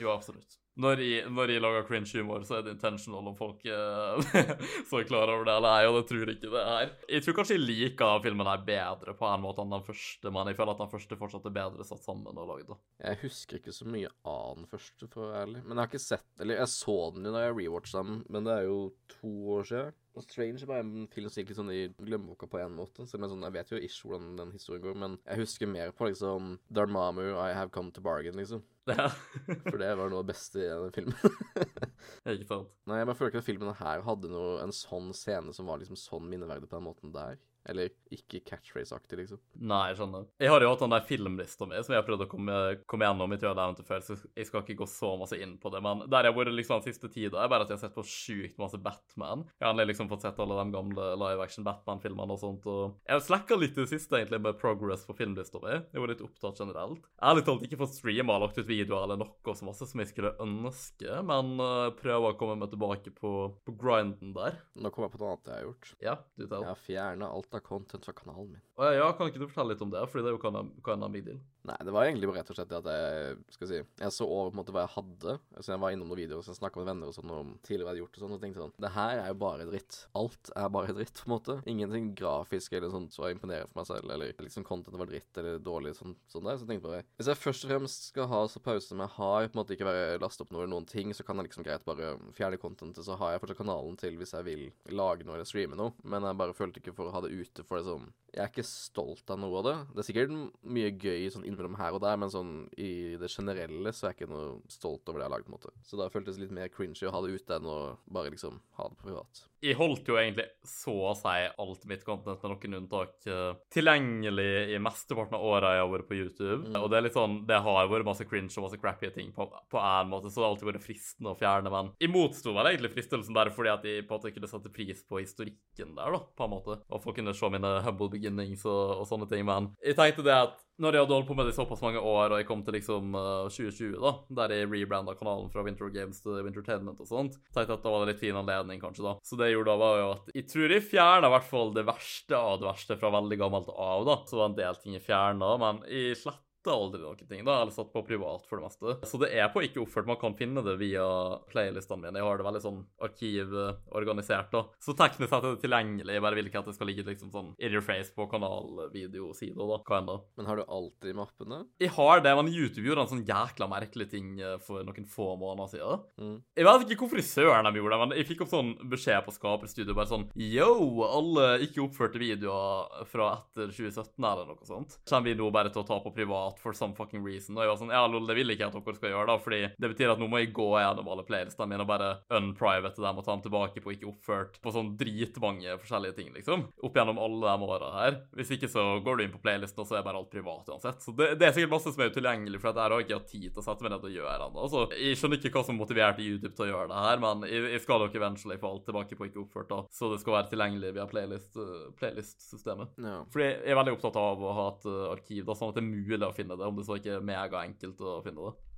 [0.01, 0.57] Jo, absolutt.
[0.81, 4.31] Når jeg, når jeg lager cringe-humor, så er det intentional om folk eh,
[4.89, 6.93] så er klar over det eller ei, og det tror jeg ikke det er.
[7.17, 10.51] Jeg tror kanskje jeg liker filmen her bedre på en måte enn den første, men
[10.51, 12.75] jeg føler at den første fortsatt er bedre satt sammen og lagd.
[13.03, 15.65] Jeg husker ikke så mye av den første, for å være ærlig.
[15.67, 18.47] Men jeg har ikke sett Eller jeg så den jo da jeg rewatcha den, men
[18.47, 18.79] det er jo
[19.19, 19.99] to år siden.
[20.19, 23.07] Og Strange bare en film som gikk litt sånn i glemmeboka på en måte.
[23.07, 25.95] Så jeg, sånn, jeg vet jo ikke hvordan den historien går, men jeg husker mer
[25.95, 28.65] på liksom Darmamu, I have come to bargain, liksom.
[29.47, 31.37] Det For det var noe av det beste i den filmen.
[32.35, 32.73] ikke sant.
[32.91, 35.81] Nei, jeg bare føler ikke at filmen her hadde noe, en sånn scene som var
[35.83, 37.39] liksom sånn minneverdig på den måten der.
[37.69, 39.41] Eller ikke catchphrase-aktig, liksom.
[39.61, 40.27] Nei, jeg skjønner.
[40.41, 42.59] Jeg har jo hatt den der filmlista mi som jeg har prøvd å komme,
[42.91, 43.35] komme gjennom.
[43.41, 45.83] Nevnt det før, så jeg skal ikke gå så masse inn på det.
[45.85, 47.97] Men der jeg har vært liksom den siste tida, er bare at jeg har sett
[47.97, 49.45] på sjukt masse Batman.
[49.61, 52.67] Jeg har liksom fått sett alle de gamle live action Batman-filmene og sånt.
[52.71, 55.77] Og jeg har slacka litt i det siste egentlig med progress på filmlista mi.
[55.79, 57.07] Jeg var litt opptatt generelt.
[57.31, 60.11] Ærlig talt ikke fått streama og lagt ut videoer eller noe så masse som jeg
[60.13, 63.33] skulle ønske, men uh, prøver å komme meg tilbake på,
[63.67, 64.59] på grinden der.
[64.79, 65.93] Nå kommer jeg på noe annet jeg har gjort.
[66.01, 66.65] Ja, du tar.
[66.65, 68.63] Jeg har fjerna alt av content fra kanalen min.
[68.79, 70.03] Å ja, ja, kan ikke du fortelle litt om det?
[70.11, 71.41] Fordi det er jo hva en big deal.
[71.69, 74.27] Nei, det var egentlig bare rett og slett det at jeg skal si, jeg så
[74.27, 75.37] over på en måte hva jeg hadde.
[75.61, 77.85] Så jeg var innom noen videoer så jeg snakka med venner og sånn om tidligere
[77.85, 79.99] jeg hadde gjort og sånn, og tenkte sånn Det her er jo bare dritt.
[80.21, 81.57] Alt er bare dritt, på en måte.
[81.71, 85.41] Ingenting grafisk eller sånt som så imponerer for meg selv, eller liksom content var dritt
[85.43, 86.57] eller dårlig, sånn, sånn der.
[86.57, 89.15] Så jeg tenkte bare Hvis jeg først og fremst skal ha så pause som jeg
[89.19, 91.51] har, på en måte ikke være laste opp noe eller noen ting, så kan jeg
[91.51, 95.29] liksom greit bare fjerne contentet, så har jeg fortsatt kanalen til hvis jeg vil lage
[95.29, 97.81] noe eller streame noe, men jeg bare følte ikke for å ha det ute, for
[97.81, 99.77] det sånn Jeg er ikke stolt av noe av det.
[99.95, 103.93] Det er sikkert mye gøy sånn innimellom her og der, men sånn i det generelle
[103.97, 105.75] så er jeg ikke noe stolt over det jeg har lagd, på en måte.
[105.87, 107.79] Så da føltes det litt mer cringy å ha det ute enn å
[108.13, 109.45] bare liksom ha det privat.
[109.61, 114.73] Jeg holdt jo egentlig så å si alt mitt content med noen unntak eh, tilgjengelig
[114.73, 116.61] i mesteparten av åra jeg har vært på YouTube.
[116.71, 116.79] Mm.
[116.81, 119.45] Og det er litt sånn, det har vært masse cringe og masse crappy ting på,
[119.45, 121.73] på en måte, så det har alltid vært fristende å fjerne.
[121.75, 124.73] Men jeg motsto vel egentlig fristelsen der fordi at jeg på en måte kunne sette
[124.73, 126.79] pris på historikken der, da, på en måte.
[126.89, 129.47] Og folk kunne se mine humble beginnings og, og sånne ting.
[129.49, 132.01] Men jeg tenkte det at når jeg hadde holdt på med det i såpass mange
[132.01, 135.91] år, og jeg kom til liksom uh, 2020, da, der jeg rebranda kanalen fra Winter
[135.93, 139.05] Games til Wintertainment og sånt, tenkte jeg at da var det litt fin anledning, kanskje,
[139.05, 139.13] da.
[139.21, 141.75] Så det jeg gjorde da, var jo at jeg tror jeg fjerna i hvert fall
[141.77, 144.17] det verste av det verste fra veldig gammelt av, da.
[144.31, 147.73] Så var en del ting jeg fjerna, men jeg sletta aldri noen ting, da, eller
[147.73, 149.09] satt på privat for det meste.
[149.09, 150.09] Så det er på ikke oppført.
[150.11, 151.07] Man kan finne det via
[151.51, 152.21] playlistene mine.
[152.21, 154.65] Jeg har det veldig sånn arkivorganisert, da.
[154.83, 156.17] Så teknisk sett er det tilgjengelig.
[156.17, 159.57] Jeg bare vil ikke at det skal ligge liksom sånn in your face på kanalvideosida,
[159.57, 159.81] da.
[159.87, 160.19] Hva enn da.
[160.37, 161.63] Men har du alltid mappene?
[161.81, 165.33] Jeg har det, men YouTube gjorde en sånn jækla merkelig ting eh, for noen få
[165.41, 166.05] måneder siden.
[166.21, 166.37] Mm.
[166.59, 169.35] Jeg vet ikke hvorfor søren de gjorde det, men jeg fikk opp sånn beskjed på
[169.35, 170.71] Skaperstudio bare sånn Yo,
[171.07, 174.99] alle ikke oppførte videoer fra etter 2017 eller noe sånt.
[175.09, 177.57] Kommer vi nå bare til å ta på privat privat for some fucking reason.
[177.57, 179.37] Og jeg var sånn, ja, lol, det vil ikke jeg at dere skal gjøre, da,
[179.39, 183.03] fordi det betyr at nå må jeg gå gjennom alle playlistene mine og bare unprivate
[183.03, 186.67] dem og ta dem tilbake på ikke oppført på sånn dritmange forskjellige ting, liksom.
[186.83, 188.19] Opp gjennom alle de åra her.
[188.37, 191.03] Hvis ikke så går du inn på playlisten, og så er bare alt privat uansett.
[191.05, 193.49] Så det, det er sikkert masse som er utilgjengelig, for jeg har ikke hatt tid
[193.51, 194.67] til å sette meg ned og gjøre ennå.
[194.67, 197.67] Altså, jeg skjønner ikke hva som motiverte YouTube til å gjøre det her, men jeg,
[197.77, 199.81] jeg skal nok eventually få alt tilbake på ikke oppført, da.
[199.95, 202.97] Så det skal være tilgjengelig via playlist, uh, playlist-systemet.
[203.01, 203.17] Ja.
[203.33, 205.85] Fordi jeg er veldig opptatt av å ha et uh, arkiv, da, sånn at det
[205.85, 208.70] er mulig å finne det, om det så ikke er megaenkelt å finne det.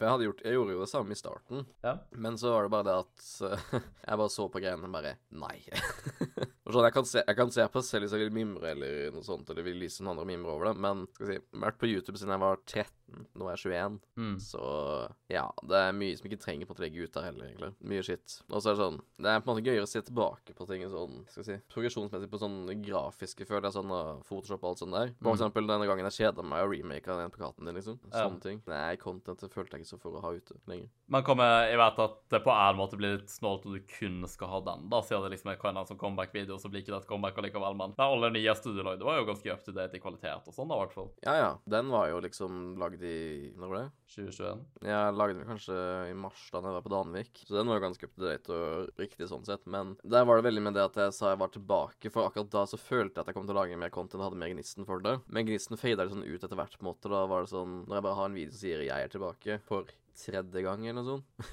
[0.00, 1.98] Jeg, gjort, jeg gjorde jo det samme i starten, Ja.
[2.16, 5.16] men så var det bare det at uh, jeg bare så på greiene og bare
[5.30, 5.58] Nei.
[6.70, 9.08] Og sånn, jeg, kan se, jeg kan se på selv hvis jeg vil mimre eller
[9.10, 11.78] noe sånt, eller vil lyse noen andre mimre over det, men skal vi si, vært
[11.80, 14.34] på YouTube siden jeg var 13, nå er jeg 21, Mm.
[14.44, 14.60] så
[15.32, 17.70] ja, det er mye som ikke trenger på å legge ut der heller, egentlig.
[17.90, 18.34] Mye skitt.
[18.52, 20.66] Og så er det sånn, det er på en måte gøyere å se tilbake på
[20.68, 24.70] ting sånn, skal vi si, progresjonsmessig på sånn grafiske, føler jeg, sånn og Photoshop og
[24.74, 25.14] alt sånt der.
[25.18, 25.38] For Mm.
[25.40, 27.98] eksempel denne gangen jeg kjeda meg og remaka den plakaten din, liksom.
[28.12, 28.28] Ja.
[28.28, 28.62] Sånne ting.
[28.70, 30.88] Nei, contentet følte jeg ikke så for å ha ute lenger.
[31.10, 34.22] Men kommer, jeg vet at det på en måte blir litt snålt om du kun
[34.30, 37.02] skal ha den, da, siden det liksom er en sånn comeback-video, så blir ikke det
[37.02, 39.98] et comeback allikevel, men den aller nyeste du lagde, var jo ganske up to date
[39.98, 41.10] i kvalitet og sånn, da, i hvert fall.
[41.26, 41.50] Ja, ja.
[41.70, 43.18] Den var jo liksom lagd i
[43.58, 43.88] Når var det?
[44.10, 44.62] 2021.
[44.86, 45.76] Jeg lagde den kanskje
[46.10, 48.54] i mars da jeg var på Danvik, så den var jo ganske up to date
[48.54, 49.66] og riktig sånn sett.
[49.70, 52.50] Men der var det veldig med det at jeg sa jeg var tilbake, for akkurat
[52.54, 54.52] da så følte jeg at jeg kom til å lage mer content og hadde mer
[54.54, 55.16] gnisten for det.
[55.30, 57.10] Men gnisten fada litt sånn ut etter hvert, på en måte.
[57.10, 59.58] Da var det sånn Når jeg bare har en video som sier jeg er tilbake
[59.66, 59.79] for
[60.26, 61.50] tredje gang eller noe sånt.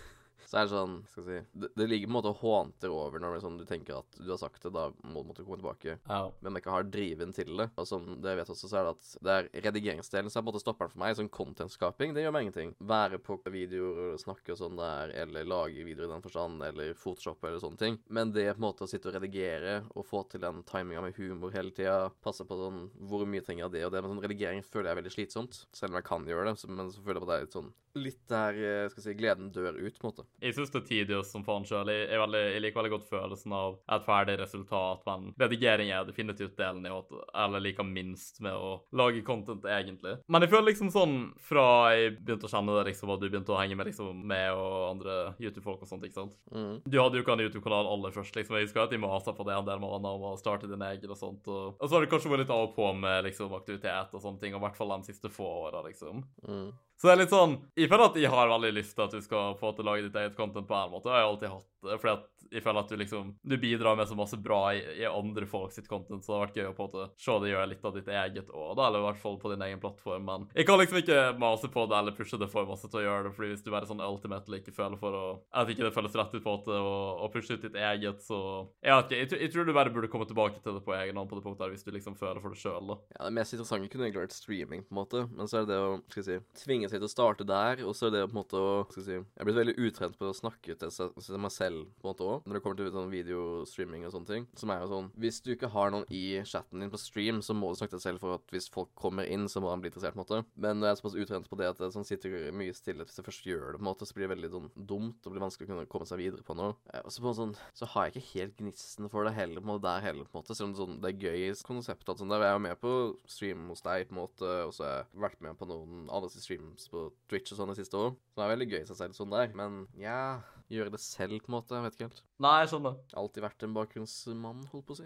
[0.48, 2.94] Så er det sånn, skal jeg si Det, det ligger på en måte og hånter
[2.94, 5.60] over når sånn, du tenker at du har sagt det, da må du måtte komme
[5.60, 5.98] tilbake.
[6.08, 6.22] Ja.
[6.40, 7.68] Men jeg ikke har driven til det.
[7.76, 10.46] Og som det jeg vet også, så er det at det er redigeringsdelen som er
[10.46, 11.18] på en måte stopperen for meg.
[11.20, 12.74] Sånn content-skaping, det gjør meg ingenting.
[12.80, 16.96] Være på videoer og snakke og sånn der, eller lage videoer i den forstand, eller
[16.98, 18.00] Photoshop eller sånne ting.
[18.08, 21.20] Men det på en måte å sitte og redigere og få til den timinga med
[21.20, 24.16] humor hele tida, passe på sånn hvor mye trenger jeg av det og det, men
[24.16, 25.60] sånn redigering føler jeg er veldig slitsomt.
[25.76, 27.76] Selv om jeg kan gjøre det, men så føler jeg på det er litt sånn
[27.98, 30.26] Litt der eh, skal jeg si, gleden dør ut, på en måte.
[30.44, 31.90] Jeg syns det er tedious som faen sjøl.
[31.92, 36.58] Jeg, jeg, jeg liker veldig godt følelsen av et ferdig resultat, men redigering er definitivt
[36.60, 40.18] delen i at eller liker minst med å lage content, egentlig.
[40.28, 41.18] Men jeg føler liksom sånn
[41.50, 44.52] fra jeg begynte å kjenne det, liksom, og du begynte å henge med liksom meg
[44.54, 46.36] og andre YouTube-folk og sånt, ikke sant.
[46.54, 46.82] Mm.
[46.86, 48.58] Du hadde jo ikke en YouTube-kanal aller først, liksom.
[48.60, 51.14] Jeg husker at jeg masa på det en del måneder om å starte din egen
[51.14, 51.48] og sånt.
[51.50, 54.24] Og, og så har du kanskje vært litt av og på med liksom aktivitet og
[54.24, 56.24] sånne ting, og i hvert fall de siste få åra, liksom.
[56.48, 56.70] Mm.
[56.98, 59.22] Så det er litt sånn Jeg føler at jeg har veldig lyst til at du
[59.22, 61.12] skal få til å lage ditt eget content på en måte.
[61.14, 64.08] Jeg har alltid hatt det, fordi at jeg føler at du liksom Du bidrar med
[64.10, 66.76] så masse bra i, i andre folk sitt content, så det har vært gøy å
[66.78, 69.22] på en måte se det gjøre litt av ditt eget òg, da, eller i hvert
[69.22, 70.26] fall på din egen plattform.
[70.28, 73.06] Men jeg kan liksom ikke mase på det eller pushe det for masse til å
[73.06, 75.26] gjøre det, fordi hvis du bare sånn ultimately ikke føler for å
[75.58, 78.40] At ikke det føles rett ut på en måte, og pushe ut ditt eget, så
[78.82, 79.22] Jeg vet ikke.
[79.22, 81.46] Jeg, jeg tror du bare burde komme tilbake til det på egen hånd på det
[81.46, 83.00] punktet her, hvis du liksom føler for det sjøl, da.
[83.18, 85.26] Ja, Det mest interessante kunne egentlig vært streaming, på en måte.
[85.36, 87.84] Men så er det det å skal jeg si, tvinge seg til å starte der,
[87.88, 89.76] og så er det på en måte å skal jeg si, Jeg er blitt veldig
[89.88, 90.92] utrent på å snakke til,
[91.38, 94.48] meg selv på en måte òg, når det kommer til sånn videostreaming og sånne ting.
[94.58, 97.56] Som er jo sånn Hvis du ikke har noen i chatten din på stream, så
[97.58, 99.84] må du snakke til deg selv for at hvis folk kommer inn, så må han
[99.84, 100.42] bli interessert, på en måte.
[100.56, 103.28] Men jeg er såpass utrent på det at det sånn sitter mye stille hvis jeg
[103.28, 105.68] først gjør det, på en måte, så blir det veldig sånn dumt og blir vanskelig
[105.68, 106.76] å kunne komme seg videre på noe.
[107.04, 109.68] Og så på en sånn Så har jeg ikke helt gnisten for det heller, på
[109.68, 110.56] en måte, der heller, på en måte.
[110.58, 112.46] Selv om det, sånn, det er gøy konsept og sånt der.
[112.46, 112.94] Jeg er jo med på
[113.30, 116.32] stream hos deg, på en måte, og så har jeg vært med på noen andre
[116.32, 116.46] sine
[116.78, 118.14] streams på Twitch og sånn det siste år.
[118.14, 119.54] Så det er veldig gøy i seg selv sånn der.
[119.58, 121.78] Men ja Gjøre det selv, på en måte.
[121.78, 122.24] Jeg vet ikke helt.
[122.44, 122.92] Nei, sånn da.
[123.18, 125.06] Alltid vært en bakgrunnsmann, holdt på å si.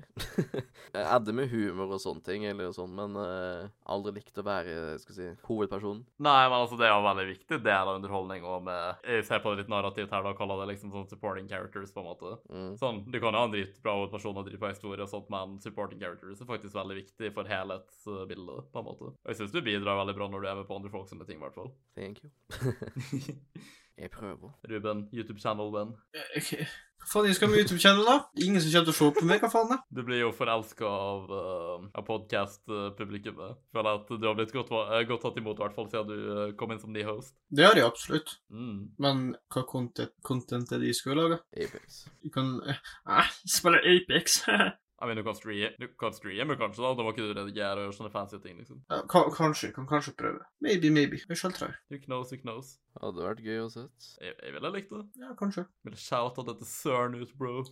[0.97, 5.17] Adde med humor og sånne ting, eller sånn, men uh, aldri likt å være, skal
[5.17, 6.02] si, hovedpersonen.
[6.26, 9.43] Nei, men altså, det er jo veldig viktig del av underholdning, og med Jeg ser
[9.43, 12.34] på det litt narrativt her, da, kaller det liksom sånn supporting characters, på en måte.
[12.50, 12.71] Mm.
[12.82, 16.02] Sånn, Du kan jo ha en dritbra hovedperson og dritbra historie og sånt, men supporting
[16.02, 19.13] characters er faktisk veldig viktig for helhetsbildet, på en måte.
[19.13, 21.30] Og jeg syns du bidrar veldig bra når du er med på andre folk sine
[21.30, 21.69] ting, i hvert fall.
[21.93, 22.34] Thank you.
[24.02, 24.56] jeg prøver.
[24.70, 25.94] Ruben, YouTube-channel-venn.
[26.38, 26.66] Okay.
[27.02, 28.16] Hva faen, jeg skal med YouTube-channel, da?
[28.46, 29.72] Ingen som kommer til å se på meg, hva faen?
[29.72, 29.78] da?
[29.90, 33.58] Du blir jo forelska av, uh, av podkast-publikummet.
[33.74, 36.30] Føler at du har blitt godt, eh, godt tatt imot, i hvert fall siden du
[36.36, 37.34] eh, kom inn som ny host.
[37.50, 38.36] Det har jeg absolutt.
[38.54, 38.78] Mm.
[39.02, 41.42] Men hva content, content er det de skal lage?
[41.58, 42.04] Apex.
[42.22, 44.44] Du kan eh, spiller Apex.
[45.02, 46.92] Jeg mean, du kan streame, du kan streame kanskje, da.
[46.94, 48.84] Da må ikke du redigere og gjøre sånne fancy ting, liksom.
[48.92, 49.72] ja, ka kanskje.
[49.74, 50.44] Kan kanskje prøve.
[50.62, 51.18] Maybe, maybe.
[51.26, 51.72] Jeg skal try.
[51.90, 52.76] Who knows, who knows.
[53.02, 53.88] Hadde vært gøy å se.
[54.22, 55.02] Jeg, jeg ville likt det.
[55.24, 55.66] Ja, kanskje.
[55.88, 57.64] Ville shouta dette søren ut, bro.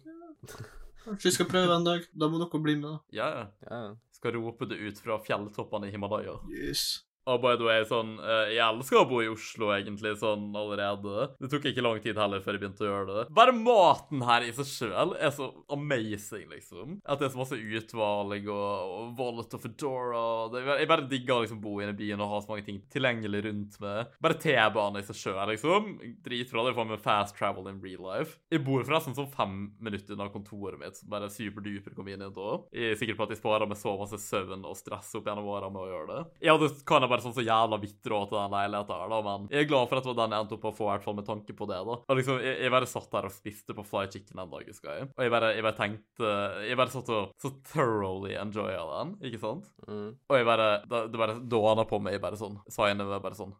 [1.06, 2.10] Kanskje vi skal prøve en dag.
[2.18, 2.98] Da må dere bli med, da.
[3.14, 3.46] Ja, ja.
[3.70, 3.94] Ja, ja.
[4.18, 6.40] Skal rope det ut fra fjelltoppene i Himalaya.
[6.50, 7.06] Yes.
[7.30, 11.30] Og by the way, sånn eh, Jeg elsker å bo i Oslo, egentlig, sånn allerede.
[11.40, 13.26] Det tok ikke lang tid heller før jeg begynte å gjøre det.
[13.38, 16.98] Bare maten her i seg sjøl er så amazing, liksom.
[17.06, 21.36] At det er så masse utvalg og, og Wallet og Foodora det, Jeg bare digger
[21.38, 24.16] å liksom bo inne i byen og ha så mange ting tilgjengelig rundt meg.
[24.24, 25.94] Bare T-bane i seg sjøl, liksom.
[26.26, 26.66] Dritbra.
[26.66, 28.40] Det får meg fast travel in real life.
[28.50, 32.68] Jeg bor forresten sånn fem minutter unna kontoret mitt, bare superduper convenient òg.
[32.74, 35.48] Jeg er sikker på at jeg sparer meg så masse søvn og stress opp gjennom
[35.52, 36.22] åra med å gjøre det.
[36.46, 39.20] Jeg hadde kan jeg bare sånn så jævla vidt råd til den leiligheten her, da,
[39.26, 40.92] men jeg er glad for at det var den jeg endte opp å få, i
[40.94, 41.98] hvert fall med tanke på det, da.
[42.10, 44.90] Og liksom, jeg, jeg bare satt der og spiste på fly chicken en dag, husker
[44.98, 45.10] jeg.
[45.18, 46.34] Og jeg bare, jeg bare tenkte
[46.70, 49.70] Jeg bare satt og så thoroughly enjoya den, ikke sant?
[49.88, 50.10] Mm.
[50.30, 53.36] Og jeg bare da- Det bare dåna på meg, jeg bare sånn Sa jeg bare
[53.38, 53.54] sånn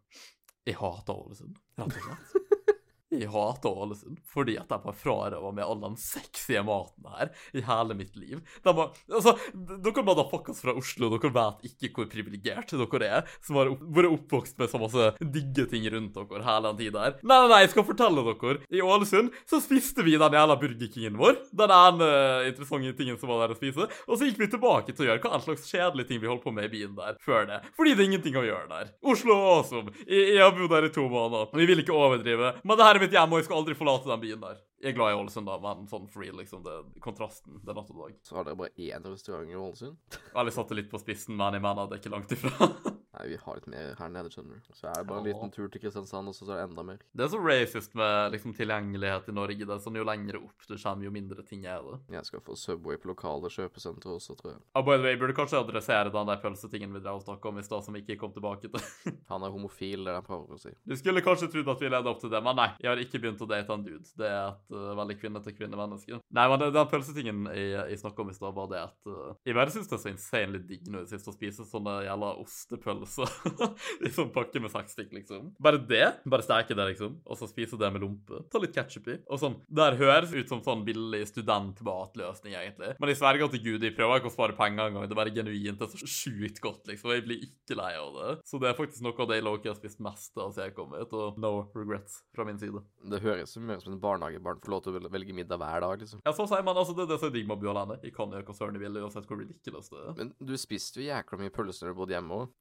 [0.68, 2.76] Jeg hater Ålesund, rett og slett.
[3.10, 7.64] Jeg hater Ålesund fordi at jeg bare frarøva meg all den sexy maten her i
[7.66, 8.40] hele mitt liv.
[8.64, 13.58] De har, altså, dere motherfuckers fra Oslo, dere vet ikke hvor privilegerte dere er, som
[13.60, 17.18] har vært oppvokst med så masse digge ting rundt dere hele den tida her.
[17.22, 18.58] Nei, nei, nei, jeg skal fortelle dere.
[18.70, 21.38] I Ålesund så spiste vi den jævla Burger Kingen vår.
[21.56, 23.88] Den ene eh, interessante tingen som var der å spise.
[24.06, 26.44] Og så gikk vi tilbake til å gjøre hva en slags kjedelige ting vi holdt
[26.44, 27.60] på med i byen der før det.
[27.76, 28.92] Fordi det er ingenting å gjøre der.
[29.12, 29.94] Oslo er awesome.
[30.06, 31.50] Jeg, jeg har bodd der i to måneder.
[31.60, 32.54] Vi vil ikke overdrive.
[32.64, 34.62] Men det her er mitt hjem, og jeg skal aldri forlate den byen der.
[34.80, 36.62] Jeg er glad i Ålesund, da, men sånn real, liksom.
[36.64, 37.60] Det, kontrasten.
[37.64, 38.16] Det er natt og dag.
[38.24, 40.20] Så har dere bare én restaurant i Ålesund?
[40.38, 42.70] Alle satte litt på spissen, men jeg mener det er ikke langt ifra.
[43.10, 44.74] Nei, vi har litt mer her nede, skjønner du.
[44.76, 47.00] Så er det bare en liten tur til Kristiansand, og så er det enda mer.
[47.10, 49.56] Det er så racist med liksom tilgjengelighet i Norge.
[49.66, 51.96] Det er sånn Jo lenger opp du kommer, jo mindre ting er det.
[52.14, 54.60] Jeg skal få Subway på lokale kjøpesentre også, tror jeg.
[54.78, 57.58] Ah, by the way, burde kanskje adressere den der pølsetingen vi drev og snakka om
[57.58, 58.86] i stad, som vi ikke kom tilbake til.
[59.32, 60.74] Han er homofil, det er det jeg prøver å si.
[60.86, 62.68] Du skulle kanskje trodd at vi leda opp til det, men nei.
[62.78, 64.06] Jeg har ikke begynt å date en dude.
[64.22, 66.20] Det er et uh, veldig kvinne-til-kvinne-menneske.
[66.38, 69.34] Nei, men det- den pølsetingen jeg, jeg snakka om i stad, var det at uh,
[69.48, 71.98] Jeg bare syns det er så insanely digg nå i det siste å spise sånne
[72.06, 75.50] jævla ostepølser i sånn pakke med seks stykk, liksom.
[75.62, 76.06] Bare det.
[76.30, 77.18] Bare steke det, liksom.
[77.26, 78.42] Og så spise det med lompe.
[78.52, 79.18] Ta litt ketsjup i.
[79.30, 79.58] Og sånn.
[79.68, 82.94] Det her høres ut som sånn billig studentmatløsning, egentlig.
[83.00, 85.06] Men jeg sverger til Gud, jeg prøver ikke å spare penger engang.
[85.06, 85.80] Det er bare genuint.
[85.80, 87.14] Det er så sjukt godt, liksom.
[87.16, 88.30] Jeg blir ikke lei av det.
[88.48, 90.76] Så det er faktisk noe av det jeg Loki har spist mest av siden jeg
[90.76, 92.82] kom hit, og no regrets fra min side.
[93.10, 96.22] Det høres som en barnehagebarn får lov til å velge middag hver dag, liksom.
[96.26, 97.98] Ja, så sier man altså, det det er digg med å bo alene.
[98.04, 100.14] Jeg kan gjøre hva søren jeg vil, uansett hvor ridiculous det er.
[100.18, 102.54] Men du spiste jo jækla mye pølser da du bodde hjemme òg.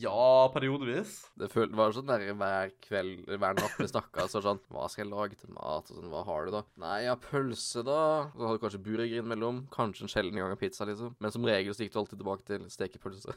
[0.00, 1.16] Ja, periodevis.
[1.38, 5.10] Det var sånn der hver kveld, hver natt vi snakka, så sånn Hva skal jeg
[5.12, 5.90] lage til mat?
[5.90, 6.62] Og sånn, hva har du, da?
[6.80, 8.00] Nei, ja, pølse, da.
[8.32, 9.64] Så hadde du kanskje burger innimellom.
[9.74, 11.16] Kanskje en sjelden gang av pizza, liksom.
[11.18, 13.36] Men som regel så gikk du alltid tilbake til stekepølse.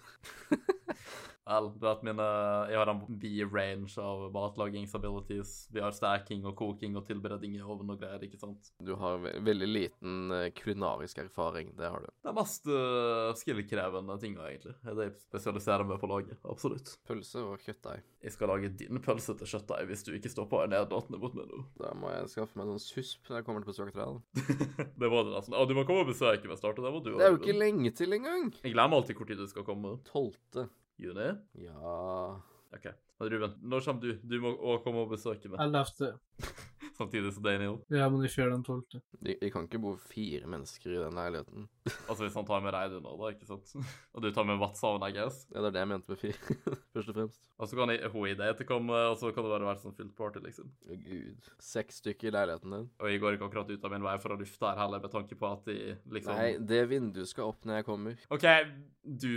[1.48, 2.26] Vel, du vet mine
[2.68, 5.54] Jeg har en vid range av matlagingsabilities.
[5.72, 8.72] Vi har staking og koking og tilberedning i ovn og greier, ikke sant?
[8.84, 12.10] Du har ve veldig liten eh, kulinarisk erfaring, det har du.
[12.24, 14.76] Det er mest uh, skill-krevende tinga, egentlig.
[14.84, 16.38] Det jeg spesialiserer meg på å lage.
[16.52, 16.92] Absolutt.
[17.08, 18.02] Pølse og kjøttdeig.
[18.24, 21.48] Jeg skal lage din pølse til kjøttdeig hvis du ikke stopper en nedlatende mot meg
[21.52, 21.64] nå.
[21.80, 24.92] Da må jeg skaffe meg noen susp når jeg kommer til besøk til deg.
[25.02, 25.58] det var det nesten.
[25.58, 26.82] Ja, du må komme og besøke meg snart.
[26.84, 28.52] Det må du Det er jo ikke lenge til engang.
[28.64, 29.98] Jeg glemmer alltid hvor tid du skal komme.
[30.10, 30.68] Tolvte.
[31.02, 31.32] Juni?
[31.62, 32.38] Ja
[32.76, 32.88] OK.
[33.20, 34.18] Men Ruben, når kommer du?
[34.22, 35.62] Du må også komme og besøke meg.
[35.64, 36.18] 11.
[36.98, 37.78] Samtidig som Daniel.
[37.94, 38.78] Ja, men ikke gjør den 12.
[39.22, 41.68] Jeg, de, kan ikke bo fire mennesker i den leiligheten.
[42.08, 43.72] Altså hvis han tar med Reidun nå, da, ikke sant?
[44.16, 45.44] Og du tar med Vatsaven, I guess.
[45.54, 46.56] Ja, det er det jeg mente med fire,
[46.96, 47.50] først og fremst.
[47.58, 50.16] Og så kan hun i det etterkomme, og så kan det bare være sånn fullt
[50.18, 50.72] party, liksom.
[50.88, 51.52] Å, Gud.
[51.64, 52.90] Seks stykker i leiligheten din.
[53.02, 55.14] Og jeg går ikke akkurat ut av min vei for å lufte her heller, med
[55.14, 55.78] tanke på at de
[56.18, 58.26] liksom Nei, det vinduet skal opp når jeg kommer.
[58.34, 58.48] OK,
[59.08, 59.32] du,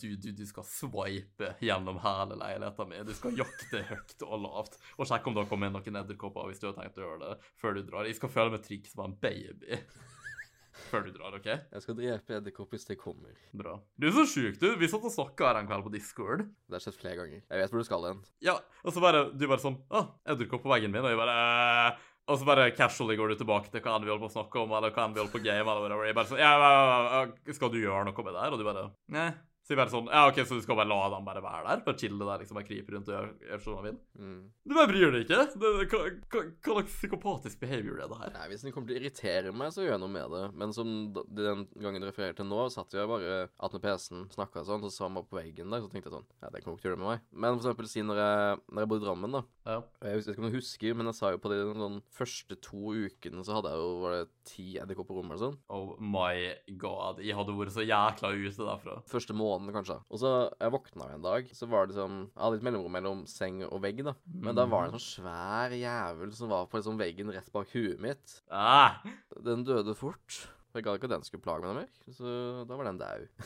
[0.00, 3.06] du, du, du skal swipe gjennom hele leiligheten min.
[3.06, 6.50] Du skal jakte høyt og lavt og sjekke om det har kommet inn noen edderkopper
[6.50, 8.08] hvis du har tenkt å gjøre det før du drar.
[8.08, 9.78] Jeg skal føle meg trygg som en baby
[10.88, 11.50] før du drar, OK?
[11.50, 13.34] Jeg skal drepe edderkopp hvis det kommer.
[13.56, 13.76] Bra.
[13.98, 14.70] Du er så sjuk, du.
[14.80, 16.46] Vi satt og snakka her en kveld på Discord.
[16.68, 17.44] Det har skjedd flere ganger.
[17.44, 18.24] Jeg vet hvor du skal hen.
[18.44, 21.04] Ja, og så bare Du bare sånn Å, edderkopp på veggen min.
[21.06, 22.10] Og jeg bare «Øh».
[22.24, 24.60] Og så bare casually går du tilbake til hva enn vi holder på å snakke
[24.62, 26.06] om, eller hva enn vi holder på å game, eller whatever.
[26.08, 28.54] Jeg bare sånn ja, ja, ja, skal du gjøre noe med det her?
[28.54, 29.26] Og du bare Nei.
[29.64, 31.82] Så jeg bare sånn Ja, OK, så du skal bare la dem bare være der?
[31.86, 33.96] Bare chille der, liksom, bare krype rundt og gjøre, gjøre som de vil?
[34.20, 34.40] Mm.
[34.68, 35.38] Du bare bryr deg ikke?
[35.54, 38.34] Det, hva, hva, hva slags psykopatisk behavior er det her?
[38.36, 40.42] Nei, Hvis den kommer til å irritere meg, så gjør jeg noe med det.
[40.60, 44.84] Men som den gangen du refererer til nå, satt jeg bare attmed PC-en, snakka sånn,
[44.84, 46.84] så sa han bare på veggen der, så tenkte jeg sånn Ja, det kommer ikke
[46.84, 47.24] til å gjøre det med meg.
[47.32, 49.42] Men for eksempel si når jeg, når jeg bodde i Drammen, da.
[49.64, 49.78] Ja.
[50.04, 52.92] Jeg vet ikke om du husker, men jeg sa jo på de sånn, første to
[53.06, 55.58] ukene så hadde jeg jo var det ti edderkopper på rommet eller sånn.
[55.72, 57.20] Oh my god.
[57.24, 58.98] Jeg hadde vært så jækla ute derfra.
[59.10, 59.98] Første måneden, kanskje.
[60.10, 63.22] Og så jeg våkna en dag, så var det sånn Jeg hadde litt mellomrom mellom
[63.30, 64.16] seng og vegg, da.
[64.34, 67.70] Men da var det en sånn svær jævel som var på liksom veggen rett bak
[67.74, 68.40] huet mitt.
[68.50, 69.00] Ah,
[69.44, 70.44] Den døde fort.
[70.74, 72.30] For jeg gadd ikke at den skulle plage meg noe mer, så
[72.66, 73.28] da var den daud.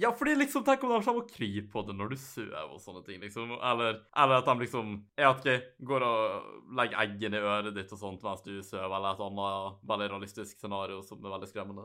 [0.00, 2.78] Ja, fordi liksom, tenk om de kommer og kryper på det når du sover og
[2.80, 3.50] sånne ting, liksom.
[3.58, 6.46] Eller, eller at de liksom Jeg vet ikke, går og
[6.78, 10.56] legger eggene i øret ditt og sånt mens du sover, eller et annet veldig realistisk
[10.64, 11.84] scenario som er veldig skremmende.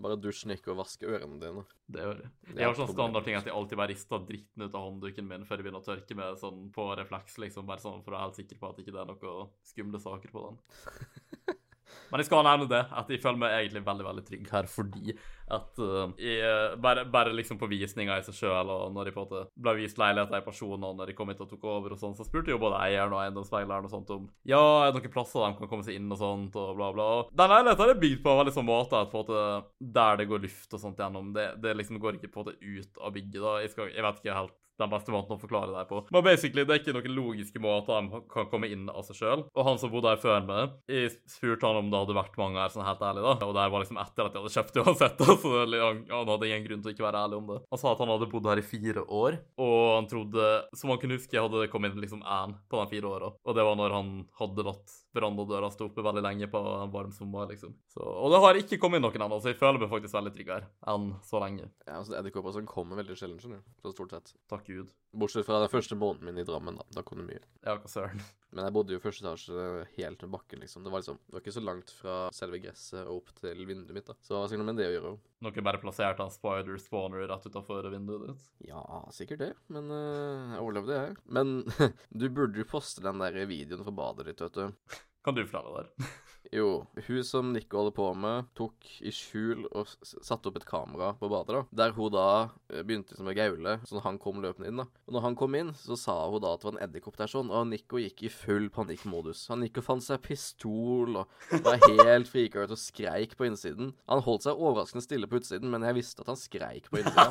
[0.00, 1.64] Bare dusjen ikke og vaske ørene dine.
[1.90, 2.30] Det gjør jeg.
[2.54, 5.60] Jeg har sånn standardting at jeg alltid bare rister dritten ut av håndduken min før
[5.60, 8.40] jeg begynner å tørke med sånn på refleks, liksom, bare sånn for å være helt
[8.40, 11.58] sikker på at ikke det er noen skumle saker på den.
[12.10, 15.14] Men jeg skal nevne det, at jeg føler meg egentlig veldig veldig trygg her fordi
[15.50, 19.14] at uh, jeg, eh, bare, bare liksom på visninga i seg sjøl, og når de
[19.14, 21.66] på en måte ble vist leiligheter i personer, og når de kom hit og tok
[21.70, 24.90] over og sånn, så spurte jo både eieren og eiendomsmegleren og sånt om ja, er
[24.90, 27.08] det noen plasser de kan komme seg inn og sånt, og bla, bla.
[27.34, 30.30] Den leiligheten er bygd på en veldig sånn måte at på en måte der det
[30.30, 33.14] går luft og sånt gjennom, det, det liksom går ikke på en måte ut av
[33.16, 33.40] bygget.
[33.42, 33.54] da.
[33.64, 36.02] Jeg, skal, jeg vet ikke helt den beste måten å forklare det på.
[36.14, 39.44] Men basically, det er ikke noen logiske måter de kan komme inn av seg sjøl.
[39.54, 42.60] Og han som bodde her før meg, jeg spurte han om det hadde vært mange
[42.62, 43.36] her, sånn helt ærlig, da.
[43.48, 45.36] Og det var liksom etter at jeg hadde kjøpt det uansett, da.
[45.42, 47.60] Så han, han hadde ingen grunn til å ikke være ærlig om det.
[47.74, 51.02] Han sa at han hadde bodd her i fire år, og han trodde, som han
[51.02, 53.32] kunne huske, hadde det kommet inn liksom én på de fire åra.
[53.44, 57.10] Og det var når han hadde latt verandadøra stå oppe veldig lenge på en varm
[57.14, 57.74] sommer, liksom.
[57.90, 60.34] Så, og det har ikke kommet inn noen ennå, så jeg føler meg faktisk veldig
[60.36, 61.66] trygg her enn så lenge.
[61.86, 63.74] Ja, altså Edderkopper som kommer veldig sjelden, skjønner du.
[63.82, 64.34] Så stort sett.
[64.50, 64.96] Takk Gud.
[65.10, 66.84] Bortsett fra den første måneden min i Drammen, da.
[66.94, 67.42] Da kom det mye.
[67.64, 68.22] Ja, hva søren.
[68.54, 69.64] Men jeg bodde jo i første etasje
[69.96, 70.84] helt med bakken, liksom.
[70.86, 73.96] Det var liksom, det var ikke så langt fra selve gresset og opp til vinduet
[73.96, 74.16] mitt, da.
[74.22, 75.12] Så hva skal sikkert med det å gjøre.
[75.46, 78.48] Noen bare plasserte en spider spawner rett utafor vinduet ditt.
[78.70, 78.82] Ja,
[79.14, 79.52] sikkert det.
[79.74, 81.20] Men uh, jeg overlevde, jeg.
[81.38, 81.54] Men
[82.22, 85.00] du burde jo poste den der videoen fra badet ditt, vet du.
[85.24, 86.10] Kan du forklare der?
[86.50, 91.12] Jo, hun som Nico holder på med, tok i skjul og satte opp et kamera
[91.20, 91.60] på badet, da.
[91.82, 92.24] Der hun da
[92.72, 94.86] eh, begynte liksom å gaule, så når han kom løpende inn, da.
[95.06, 97.30] Og når han kom inn, så sa hun da at det var en edderkopp der
[97.30, 99.44] sånn, og Nico gikk i full panikkmodus.
[99.52, 103.92] Han gikk og fant seg pistol og var helt frika ut og skreik på innsiden.
[104.10, 107.30] Han holdt seg overraskende stille på utsiden, men jeg visste at han skreik på innsida.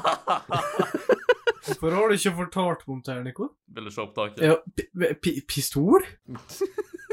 [1.66, 3.50] Hvorfor har du ikke fortalt meg om det Nico?
[3.76, 4.46] Vil du se opptaket?
[4.48, 6.08] Ja, pi pi pistol?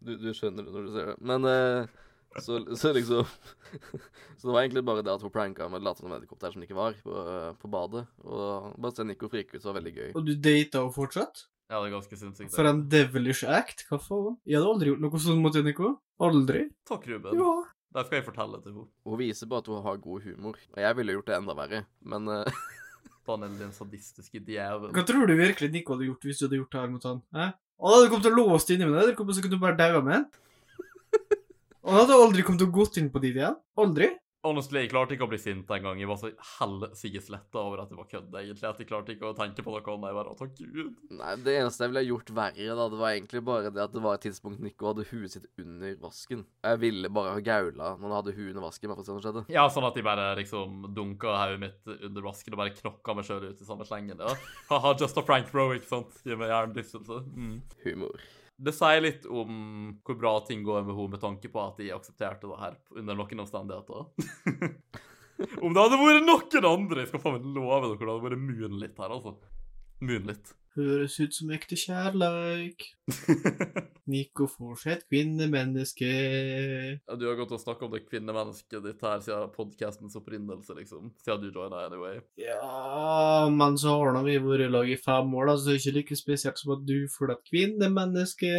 [0.00, 1.16] Du, du skjønner det når du ser det.
[1.30, 1.94] Men eh,
[2.42, 3.24] så, så liksom
[4.38, 6.62] Så det var egentlig bare det at hun pranka med late som edderkopp der som
[6.62, 8.04] det ikke var, på, eh, på badet.
[8.26, 10.08] Og bare se Nico frike ut, så var veldig gøy.
[10.14, 11.46] Og du data henne fortsatt?
[11.70, 12.52] Ja, det er ganske sinnssykt.
[12.52, 13.86] For en devilish act?
[13.88, 14.36] Hva faen?
[14.44, 15.94] Jeg hadde aldri gjort noe sånt mot Nico.
[16.22, 16.66] Aldri.
[16.88, 17.38] Takk, Ruben.
[17.40, 17.54] Ja.
[17.94, 18.88] Det skal jeg fortelle til henne.
[19.06, 20.58] Hun viser bare at hun har god humor.
[20.74, 22.62] Og jeg ville gjort det enda verre, men eh,
[23.28, 24.92] Daniel, den sadistiske djevelen.
[24.96, 27.22] Hva tror du virkelig Nico hadde gjort hvis du hadde gjort det her mot han?
[27.80, 27.84] Hæ?
[27.84, 29.78] da hadde du kommet til å låst inni med det, og så kunne du bare
[29.78, 30.26] daua med den.
[31.84, 33.58] Og da hadde aldri kommet til å gått inn på dit igjen.
[33.76, 34.08] Aldri.
[34.44, 36.00] Honestly, jeg klarte ikke å bli sint en gang.
[36.00, 38.68] Jeg var så helsikes letta over at det var kødd, egentlig.
[38.68, 40.10] At jeg klarte ikke å tenke på noe annet.
[40.10, 40.98] Jeg bare, å, Gud.
[41.16, 44.04] Nei, det eneste jeg ville gjort verre, da, det var egentlig bare det at det
[44.04, 46.44] var et tidspunkt Nico hadde huet sitt under vasken.
[46.60, 49.16] Jeg ville bare ha gaula når han hadde huet under vasken, bare for å se
[49.16, 49.46] hva skjedde.
[49.56, 53.28] Ja, sånn at jeg bare liksom dunka hodet mitt under vasken og bare knokka meg
[53.28, 54.20] sjøl ut i samme slengen.
[54.20, 54.36] Ja.
[54.70, 56.20] Haha, just a prank, bro, ikke sant?
[56.24, 57.24] Gi meg jernlystelse.
[57.32, 57.60] Mm.
[57.88, 58.26] Humor.
[58.64, 59.56] Det sier litt om
[60.06, 63.18] hvor bra ting går med henne, med tanke på at de aksepterte det her under
[63.18, 64.06] noen omstendigheter.
[65.64, 68.44] om det hadde vært noen andre, jeg skal faen meg love dere, det hadde vært
[68.46, 69.34] Moonlit her, altså.
[70.04, 70.54] Moonlit.
[70.74, 72.88] Høres ut som ekte kjærleik.
[74.10, 76.08] Nico Forseth, kvinnemenneske.
[76.98, 81.12] Ja, du har gått og snakka om det kvinnemennesket ditt her siden podkastens opprinnelse, liksom.
[81.24, 82.18] Siden du joina anyway.
[82.40, 85.76] Ja, men så har nå vi vært i lag i fem år, da, så det
[85.76, 88.52] er ikke like spesielt som at du får deg et kvinnemenneske.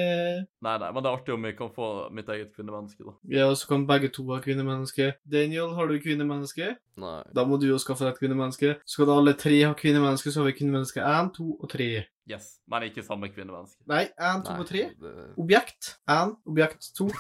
[0.66, 3.16] Nei, nei, men det er artig om jeg kan få mitt eget kvinnemenneske, da.
[3.36, 5.12] Ja, så kan begge to ha kvinnemenneske.
[5.30, 6.74] Daniel, har du kvinnemenneske?
[7.02, 7.20] Nei.
[7.36, 8.76] Da må du jo skaffe deg et kvinnemenneske.
[8.88, 12.05] Skal da alle tre ha kvinnemenneske, så har vi kvinnemenneske én, to og tre.
[12.28, 12.60] Yes.
[12.68, 13.78] Men ikke samme kvinnemenneske.
[13.88, 14.80] Nei, én, to og tre.
[15.02, 17.06] det- Objekt én, objekt to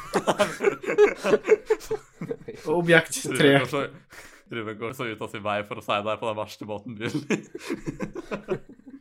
[2.66, 3.60] og objekt tre.
[3.60, 6.38] Ruben går så- går så ut av sin vei for å si det på den
[6.38, 7.40] verste måten mulig.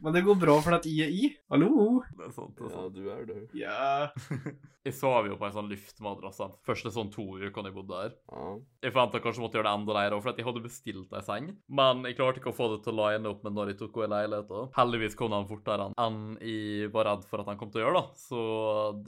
[0.05, 1.29] Men det går bra for at I er I.
[1.49, 2.03] Hallo?
[2.19, 2.95] det er sant, det er Ja, sant.
[2.95, 3.37] du er det.
[3.57, 4.11] Ja.
[4.85, 8.11] Jeg sov jo på en sånn luftmadrass de første sånn to ukene jeg bodde der.
[8.29, 8.43] Ja.
[8.85, 11.47] Jeg forventa kanskje måtte gjøre det enda leire, for at jeg hadde bestilt ei seng.
[11.73, 13.97] Men jeg klarte ikke å få det til å line opp med når jeg tok
[14.03, 14.69] henne i leiligheten.
[14.77, 18.03] Heldigvis kom han fortere enn jeg var redd for at han kom til å gjøre,
[18.05, 18.21] da.
[18.27, 18.45] Så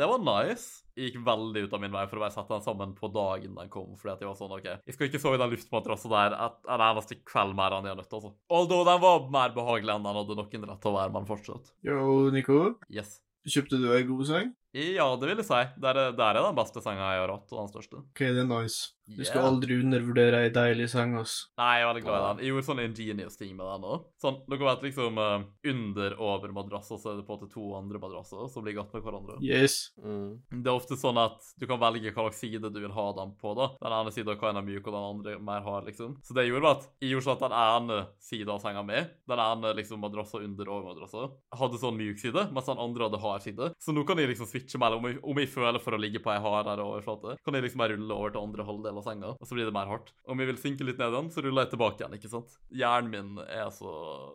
[0.00, 0.85] det var nice.
[0.96, 3.72] Gikk veldig ut av min vei for å bare sette den sammen på dagen den
[3.72, 6.36] kom, fordi at jeg var sånn OK, jeg skal ikke sove i den luftmadrassen der
[6.40, 8.32] en eneste kveld mer enn jeg har nødt til, altså.
[8.48, 11.72] Although den var mer behagelig enn den hadde noen rett til å være, men fortsatt.
[11.84, 12.00] Yo,
[12.32, 12.60] Nico.
[12.88, 13.18] Yes.
[13.46, 14.48] Kjøpte du ei god seng?
[14.76, 15.62] Ja, det vil jeg si.
[15.80, 18.02] Der er, der er den beste senga jeg har hatt, og den største.
[18.04, 18.92] Ok, det er nice.
[19.06, 19.46] Du skal Yeah.
[19.52, 21.46] aldri undervurdere ei deilig seng, ass.
[21.56, 22.38] Nei, jeg er veldig glad i den.
[22.42, 24.06] Jeg gjorde sånn ingenious ting med den òg.
[24.20, 27.50] Sånn, dere vet liksom eh, under over over og så er det på en måte
[27.52, 29.36] to andre madrasser som ligger attmed hverandre.
[29.46, 29.92] Yes.
[30.02, 30.40] Mm.
[30.50, 33.54] Det er ofte sånn at du kan velge slags side du vil ha dem på.
[33.54, 33.68] da.
[33.80, 36.16] Den ene sida kan være myk, og den andre mer hard, liksom.
[36.26, 38.82] Så det jeg gjorde var at jeg gjorde sånn at den ene sida av senga
[38.82, 43.06] mi, den ene liksom madrassa under over madrassa, hadde sånn myk side, mens den andre
[43.06, 43.70] hadde hard side.
[43.78, 46.20] Så nå kan jeg liksom switche mellom om jeg, om jeg føler for å ligge
[46.22, 49.32] på ei hardere overflate, kan jeg liksom bare rulle over til andre halvdel av senga,
[49.36, 50.12] og så blir det mer hardt.
[50.26, 52.56] Om jeg vil synke litt ned igjen, så ruller jeg tilbake igjen, ikke sant.
[52.74, 53.92] Hjernen min er så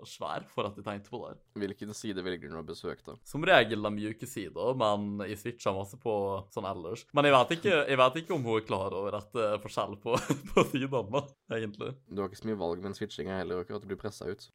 [0.07, 1.33] svær for at jeg tenkte på det.
[1.33, 1.41] her.
[1.65, 3.17] Hvilken side velger du å besøke, da?
[3.27, 6.15] Som regel de mjuke sider, men jeg switcher masse på
[6.53, 7.05] sånn ellers.
[7.17, 9.63] Men jeg vet ikke, jeg vet ikke om hun er klar over at det er
[9.63, 10.15] forskjell på,
[10.53, 11.95] på sidene, egentlig.
[12.07, 13.83] Du har ikke så mye valg med en switching heller, akkurat.
[13.83, 14.47] Du blir pressa ut.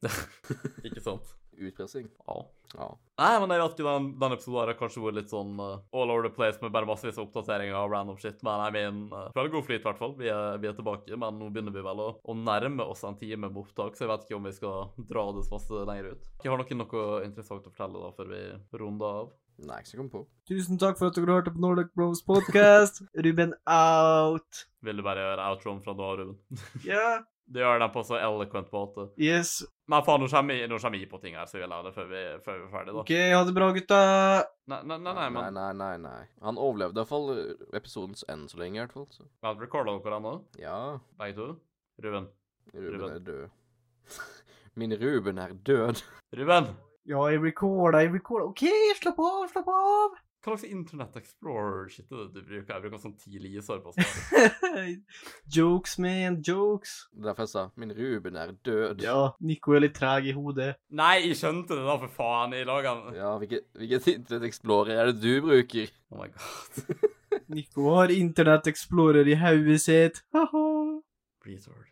[0.87, 1.35] Ikke sant?
[1.57, 2.07] Utpressing.
[2.27, 2.37] Ja.
[2.75, 2.87] Ja.
[3.17, 5.79] Nei, men jeg vet ikke, den, den episoden her har kanskje vært litt sånn uh,
[5.95, 9.07] all over the place med bare massevis av oppdateringer og random shit, men jeg mener,
[9.15, 10.13] uh, føler god flyt i hvert fall.
[10.19, 13.17] Vi er, vi er tilbake, men nå begynner vi vel å, å nærme oss en
[13.19, 16.11] time med opptak, så jeg vet ikke om vi skal dra det så masse lenger
[16.13, 16.31] ut.
[16.43, 18.43] Jeg har noen noe interessant å fortelle da, før vi
[18.83, 19.35] runder av.
[19.57, 20.19] Nei, ikke så kom på.
[20.51, 23.01] Tusen takk for at dere hørte på Nordic Bros podcast.
[23.25, 24.67] Ruben out.
[24.85, 26.61] Vil du bare gjøre outroen fra nå av, Ruben?
[26.85, 27.07] Ja.
[27.47, 29.05] Det gjør den på så eloquent måte.
[29.23, 29.61] Yes.
[29.87, 31.93] Men faen, nå kommer vi nå kommer jeg på ting her, så jeg lar det
[31.95, 33.03] før vi, før vi er ferdige, da.
[33.05, 33.99] OK, ha det bra, gutta.
[34.67, 36.25] Nei, nei, nei, nei, nei, men nei, nei, nei.
[36.43, 37.31] Han overlevde iallfall
[37.79, 39.07] episodens end så lenge, i hvert fall.
[39.15, 39.23] Så.
[39.47, 40.33] hadde recorda dere ennå?
[40.59, 40.79] Ja,
[41.21, 41.47] Begge to?
[42.03, 42.27] Ruben?
[42.75, 43.15] Ruben Ruben.
[43.15, 43.47] er død.
[44.77, 46.03] Min Ruben er død.
[46.35, 46.67] Ruben!
[47.07, 48.49] Ja, jeg recorda, jeg recorda.
[48.51, 48.65] OK,
[48.99, 50.19] slapp av, slapp av.
[50.45, 52.69] Hva slags Internett Explorer-shit er det du bruker?
[52.75, 54.91] Jeg bruker sånn ti lisår på sånn.
[55.57, 56.93] jokes, man, jokes.
[57.25, 59.01] Derfor jeg sa min Ruben er død.
[59.03, 60.75] Ja, Nico er litt treg i hodet.
[60.93, 62.55] Nei, jeg skjønte det da, for faen.
[62.55, 65.91] Jeg laga Ja, hvilket, hvilket Internett Explorer er det du bruker?
[66.13, 67.05] Oh my god.
[67.57, 70.21] Nico har Internett Explorer i hodet sitt.
[70.37, 70.65] Haha.
[71.47, 71.87] Retard.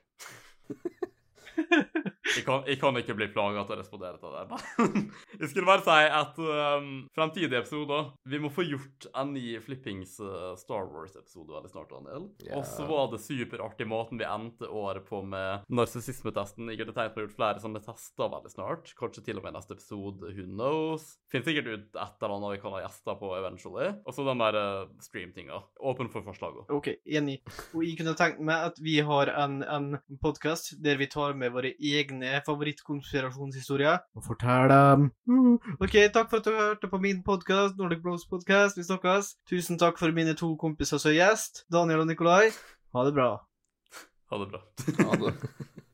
[2.25, 4.59] Jeg kan, jeg kan ikke bli plaga til å respondere til det.
[5.41, 10.15] Jeg skulle bare si at um, fremtidige episoder Vi må få gjort en ny flippings
[10.23, 12.27] uh, Star Wars-episode veldig snart, Daniel.
[12.41, 12.57] Yeah.
[12.57, 16.71] Og så var det superartig måten vi endte året på med narsissismetesten.
[16.73, 18.93] Jeg hadde tenkt på å gjort flere sånne tester veldig snart.
[18.97, 20.33] Kanskje til og med neste episode.
[20.33, 21.07] Who knows?
[21.31, 23.91] Finner sikkert ut et eller annet vi kan ha gjester på eventually.
[24.01, 25.61] Og så den der uh, stream-tinga.
[25.93, 26.73] Åpen for forslag òg.
[26.79, 27.37] OK, enig.
[27.75, 29.89] Og jeg kunne tenkt meg at vi har en, en
[30.25, 32.14] podkast der vi tar med våre egne
[32.45, 35.09] favorittkonspirasjonshistorier og fortell dem.
[35.27, 38.77] Uh, OK, takk for at du hørte på min podkast, Nordic Bros podcast.
[38.79, 39.35] Vi snakkes.
[39.49, 42.51] Tusen takk for mine to kompiser som gjest, Daniel og Nikolai.
[42.95, 43.31] Ha det bra.
[44.31, 44.65] Ha det bra.
[45.03, 45.71] Ha det.